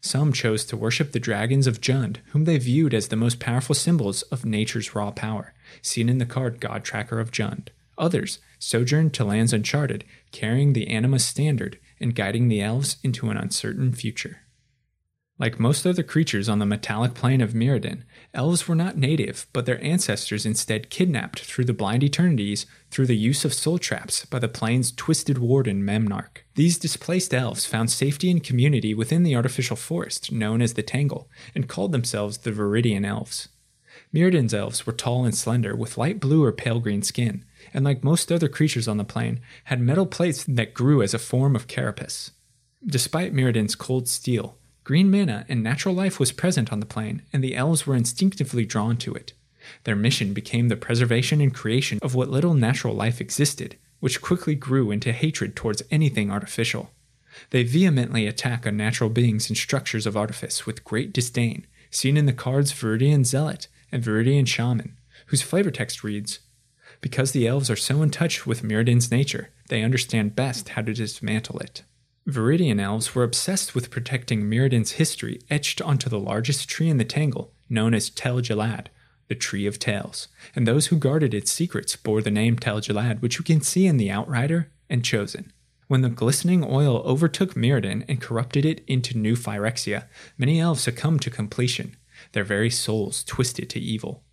Some 0.01 0.33
chose 0.33 0.65
to 0.65 0.77
worship 0.77 1.11
the 1.11 1.19
dragons 1.19 1.67
of 1.67 1.79
Jund, 1.79 2.17
whom 2.31 2.45
they 2.45 2.57
viewed 2.57 2.95
as 2.95 3.09
the 3.09 3.15
most 3.15 3.39
powerful 3.39 3.75
symbols 3.75 4.23
of 4.23 4.43
nature's 4.43 4.95
raw 4.95 5.11
power, 5.11 5.53
seen 5.83 6.09
in 6.09 6.17
the 6.17 6.25
card 6.25 6.59
Godtracker 6.59 7.21
of 7.21 7.31
Jund. 7.31 7.67
Others 7.99 8.39
sojourned 8.57 9.13
to 9.13 9.23
lands 9.23 9.53
uncharted, 9.53 10.03
carrying 10.31 10.73
the 10.73 10.87
Anima 10.87 11.19
standard 11.19 11.77
and 11.99 12.15
guiding 12.15 12.47
the 12.47 12.61
elves 12.61 12.97
into 13.03 13.29
an 13.29 13.37
uncertain 13.37 13.93
future. 13.93 14.41
Like 15.37 15.59
most 15.59 15.85
other 15.85 16.03
creatures 16.03 16.47
on 16.47 16.59
the 16.59 16.65
metallic 16.65 17.13
plane 17.13 17.41
of 17.41 17.53
Mirrodin, 17.53 18.03
elves 18.33 18.69
were 18.69 18.75
not 18.75 18.97
native, 18.97 19.47
but 19.51 19.65
their 19.65 19.83
ancestors 19.83 20.45
instead 20.45 20.89
kidnapped 20.89 21.41
through 21.41 21.65
the 21.65 21.73
blind 21.73 22.03
eternities 22.03 22.65
through 22.89 23.07
the 23.07 23.17
use 23.17 23.43
of 23.43 23.53
soul 23.53 23.77
traps 23.77 24.23
by 24.23 24.39
the 24.39 24.47
plane's 24.47 24.93
twisted 24.93 25.37
warden 25.37 25.83
Memnarch. 25.83 26.45
These 26.53 26.77
displaced 26.77 27.33
elves 27.33 27.65
found 27.65 27.91
safety 27.91 28.31
and 28.31 28.41
community 28.41 28.93
within 28.93 29.23
the 29.23 29.35
artificial 29.35 29.75
forest 29.75 30.31
known 30.31 30.61
as 30.61 30.75
the 30.75 30.83
Tangle 30.83 31.29
and 31.53 31.67
called 31.67 31.91
themselves 31.91 32.39
the 32.39 32.51
Viridian 32.51 33.05
Elves. 33.05 33.49
Mirrodin's 34.13 34.53
elves 34.53 34.85
were 34.85 34.93
tall 34.93 35.25
and 35.25 35.35
slender 35.35 35.75
with 35.75 35.97
light 35.97 36.21
blue 36.21 36.45
or 36.45 36.53
pale 36.53 36.79
green 36.79 37.01
skin, 37.01 37.43
and 37.73 37.83
like 37.83 38.05
most 38.05 38.31
other 38.31 38.47
creatures 38.47 38.87
on 38.87 38.95
the 38.95 39.03
plane, 39.03 39.41
had 39.65 39.81
metal 39.81 40.05
plates 40.05 40.45
that 40.45 40.73
grew 40.73 41.01
as 41.01 41.13
a 41.13 41.19
form 41.19 41.57
of 41.57 41.67
carapace. 41.67 42.31
Despite 42.85 43.33
Mirrodin's 43.33 43.75
cold 43.75 44.07
steel, 44.07 44.57
Green 44.85 45.09
mana 45.09 45.47
and 45.49 45.63
natural 45.63 45.95
life 45.95 46.19
was 46.19 46.31
present 46.31 46.71
on 46.71 46.79
the 46.79 46.85
plane, 46.85 47.23
and 47.33 47.43
the 47.43 47.55
elves 47.55 47.87
were 47.87 47.95
instinctively 47.95 48.65
drawn 48.65 48.97
to 48.97 49.15
it. 49.15 49.33
Their 49.83 49.95
mission 49.95 50.31
became 50.31 50.69
the 50.69 50.75
preservation 50.75 51.41
and 51.41 51.51
creation 51.51 51.97
of 52.03 52.13
what 52.13 52.29
little 52.29 52.53
natural 52.53 52.93
life 52.93 53.19
existed, 53.19 53.77
which 53.99 54.21
quickly 54.21 54.53
grew 54.53 54.91
into 54.91 55.11
hatred 55.11 55.55
towards 55.55 55.81
anything 55.89 56.29
artificial. 56.29 56.91
They 57.49 57.63
vehemently 57.63 58.27
attack 58.27 58.67
unnatural 58.67 59.09
beings 59.09 59.49
and 59.49 59.57
structures 59.57 60.05
of 60.05 60.15
artifice 60.15 60.67
with 60.67 60.83
great 60.83 61.11
disdain, 61.11 61.65
seen 61.89 62.15
in 62.15 62.27
the 62.27 62.31
cards 62.31 62.71
Viridian 62.71 63.25
Zealot 63.25 63.67
and 63.91 64.03
Viridian 64.03 64.47
Shaman, 64.47 64.97
whose 65.25 65.41
flavor 65.41 65.71
text 65.71 66.03
reads 66.03 66.37
Because 67.01 67.31
the 67.31 67.47
elves 67.47 67.71
are 67.71 67.75
so 67.75 68.03
in 68.03 68.11
touch 68.11 68.45
with 68.45 68.61
Mirrodin's 68.63 69.09
nature, 69.09 69.49
they 69.69 69.81
understand 69.81 70.35
best 70.35 70.69
how 70.69 70.83
to 70.83 70.93
dismantle 70.93 71.57
it. 71.57 71.81
Viridian 72.27 72.81
elves 72.81 73.13
were 73.13 73.23
obsessed 73.23 73.75
with 73.75 73.91
protecting 73.91 74.49
Mirrodin's 74.49 74.93
history 74.93 75.39
etched 75.47 75.79
onto 75.79 76.09
the 76.09 76.19
largest 76.19 76.67
tree 76.67 76.89
in 76.89 76.97
the 76.97 77.05
Tangle, 77.05 77.53
known 77.69 77.93
as 77.93 78.09
Tel 78.09 78.41
Jilad, 78.41 78.87
the 79.27 79.35
Tree 79.35 79.67
of 79.67 79.77
Tales, 79.77 80.27
and 80.55 80.67
those 80.67 80.87
who 80.87 80.97
guarded 80.97 81.35
its 81.35 81.51
secrets 81.51 81.95
bore 81.95 82.23
the 82.23 82.31
name 82.31 82.57
Tel 82.57 82.81
Jilad, 82.81 83.21
which 83.21 83.37
you 83.37 83.43
can 83.43 83.61
see 83.61 83.85
in 83.85 83.97
the 83.97 84.09
Outrider 84.09 84.71
and 84.89 85.05
Chosen. 85.05 85.53
When 85.87 86.01
the 86.01 86.09
glistening 86.09 86.63
oil 86.63 87.03
overtook 87.05 87.53
Mirrodin 87.53 88.03
and 88.07 88.19
corrupted 88.19 88.65
it 88.65 88.83
into 88.87 89.15
new 89.15 89.35
Phyrexia, 89.35 90.05
many 90.35 90.59
elves 90.59 90.81
succumbed 90.81 91.21
to 91.21 91.29
completion, 91.29 91.95
their 92.31 92.43
very 92.43 92.71
souls 92.71 93.23
twisted 93.23 93.69
to 93.69 93.79
evil. 93.79 94.23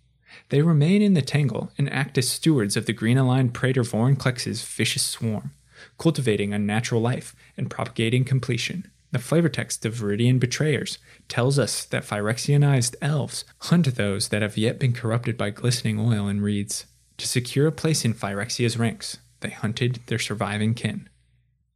They 0.49 0.63
remain 0.63 1.03
in 1.03 1.13
the 1.13 1.21
Tangle 1.21 1.71
and 1.77 1.93
act 1.93 2.17
as 2.17 2.27
stewards 2.27 2.75
of 2.75 2.87
the 2.87 2.93
green 2.93 3.19
aligned 3.19 3.53
Praetor 3.53 3.83
Vorinclex's 3.83 4.63
vicious 4.63 5.03
swarm 5.03 5.51
cultivating 5.97 6.53
unnatural 6.53 7.01
life 7.01 7.35
and 7.57 7.69
propagating 7.69 8.25
completion. 8.25 8.89
The 9.11 9.19
flavor 9.19 9.49
text 9.49 9.85
of 9.85 9.93
Viridian 9.93 10.39
Betrayers 10.39 10.97
tells 11.27 11.59
us 11.59 11.85
that 11.85 12.03
Phyrexianized 12.03 12.95
elves 13.01 13.45
hunt 13.59 13.93
those 13.95 14.29
that 14.29 14.41
have 14.41 14.57
yet 14.57 14.79
been 14.79 14.93
corrupted 14.93 15.37
by 15.37 15.51
glistening 15.51 15.99
oil 15.99 16.27
and 16.27 16.41
reeds. 16.41 16.87
To 17.17 17.27
secure 17.27 17.67
a 17.67 17.71
place 17.71 18.03
in 18.03 18.15
Phyrexia's 18.15 18.77
ranks, 18.77 19.17
they 19.41 19.51
hunted 19.51 19.99
their 20.07 20.17
surviving 20.17 20.73
kin. 20.73 21.09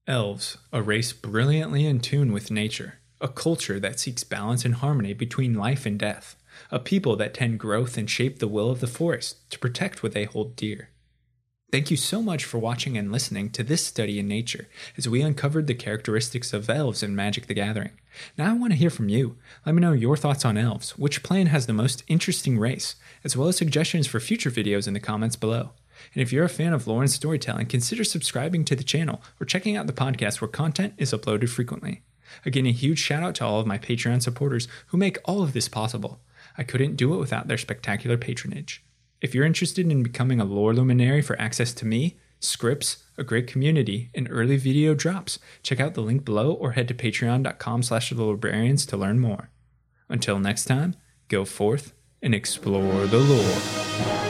Elves, 0.07 0.57
a 0.73 0.81
race 0.81 1.13
brilliantly 1.13 1.85
in 1.85 1.99
tune 1.99 2.31
with 2.31 2.49
nature, 2.49 2.95
a 3.21 3.27
culture 3.27 3.79
that 3.79 3.99
seeks 3.99 4.23
balance 4.23 4.65
and 4.65 4.75
harmony 4.75 5.13
between 5.13 5.53
life 5.53 5.85
and 5.85 5.99
death, 5.99 6.35
a 6.71 6.79
people 6.79 7.15
that 7.17 7.35
tend 7.35 7.59
growth 7.59 7.97
and 7.97 8.09
shape 8.09 8.39
the 8.39 8.47
will 8.47 8.71
of 8.71 8.79
the 8.79 8.87
forest 8.87 9.47
to 9.51 9.59
protect 9.59 10.01
what 10.01 10.13
they 10.13 10.23
hold 10.23 10.55
dear. 10.55 10.89
Thank 11.69 11.91
you 11.91 11.97
so 11.97 12.21
much 12.21 12.45
for 12.45 12.59
watching 12.59 12.97
and 12.97 13.11
listening 13.11 13.49
to 13.49 13.61
this 13.61 13.85
study 13.85 14.19
in 14.19 14.27
nature 14.29 14.69
as 14.95 15.09
we 15.09 15.21
uncovered 15.21 15.67
the 15.67 15.73
characteristics 15.73 16.53
of 16.53 16.69
elves 16.69 17.03
in 17.03 17.13
Magic 17.13 17.47
the 17.47 17.53
Gathering. 17.53 17.91
Now 18.37 18.51
I 18.51 18.53
want 18.53 18.71
to 18.71 18.79
hear 18.79 18.89
from 18.89 19.09
you. 19.09 19.35
Let 19.65 19.75
me 19.75 19.81
know 19.81 19.91
your 19.91 20.15
thoughts 20.15 20.45
on 20.45 20.57
elves, 20.57 20.97
which 20.97 21.23
plane 21.23 21.47
has 21.47 21.65
the 21.65 21.73
most 21.73 22.05
interesting 22.07 22.57
race, 22.57 22.95
as 23.25 23.35
well 23.35 23.49
as 23.49 23.57
suggestions 23.57 24.07
for 24.07 24.21
future 24.21 24.49
videos 24.49 24.87
in 24.87 24.93
the 24.93 25.01
comments 25.01 25.35
below. 25.35 25.71
And 26.13 26.21
if 26.21 26.31
you're 26.31 26.45
a 26.45 26.49
fan 26.49 26.71
of 26.71 26.87
Lauren's 26.87 27.15
storytelling, 27.15 27.65
consider 27.65 28.05
subscribing 28.05 28.63
to 28.63 28.75
the 28.77 28.83
channel 28.85 29.21
or 29.41 29.45
checking 29.45 29.75
out 29.75 29.87
the 29.87 29.93
podcast 29.93 30.39
where 30.39 30.47
content 30.47 30.93
is 30.97 31.11
uploaded 31.11 31.49
frequently. 31.49 32.01
Again, 32.45 32.65
a 32.65 32.71
huge 32.71 32.99
shout 32.99 33.23
out 33.23 33.35
to 33.35 33.45
all 33.45 33.59
of 33.59 33.67
my 33.67 33.77
Patreon 33.77 34.21
supporters 34.21 34.69
who 34.87 34.97
make 34.97 35.17
all 35.25 35.43
of 35.43 35.51
this 35.51 35.67
possible. 35.67 36.21
I 36.57 36.63
couldn't 36.63 36.95
do 36.95 37.13
it 37.13 37.17
without 37.17 37.49
their 37.49 37.57
spectacular 37.57 38.15
patronage. 38.15 38.85
If 39.19 39.33
you're 39.33 39.45
interested 39.45 39.91
in 39.91 40.03
becoming 40.03 40.39
a 40.39 40.45
lore 40.45 40.73
luminary 40.73 41.23
for 41.23 41.39
access 41.41 41.73
to 41.75 41.87
me, 41.87 42.17
scripts, 42.39 43.03
a 43.17 43.23
great 43.23 43.47
community, 43.47 44.11
and 44.13 44.27
early 44.29 44.57
video 44.57 44.93
drops, 44.93 45.39
check 45.63 45.79
out 45.79 45.95
the 45.95 46.01
link 46.01 46.23
below 46.23 46.51
or 46.53 46.73
head 46.73 46.87
to 46.89 46.93
patreon.com 46.93 47.81
slash 47.81 48.11
lorebrarians 48.13 48.87
to 48.89 48.97
learn 48.97 49.19
more. 49.19 49.49
Until 50.07 50.39
next 50.39 50.65
time, 50.65 50.95
go 51.29 51.45
forth 51.45 51.93
and 52.21 52.35
explore 52.35 53.07
the 53.07 53.17
lore. 53.17 54.26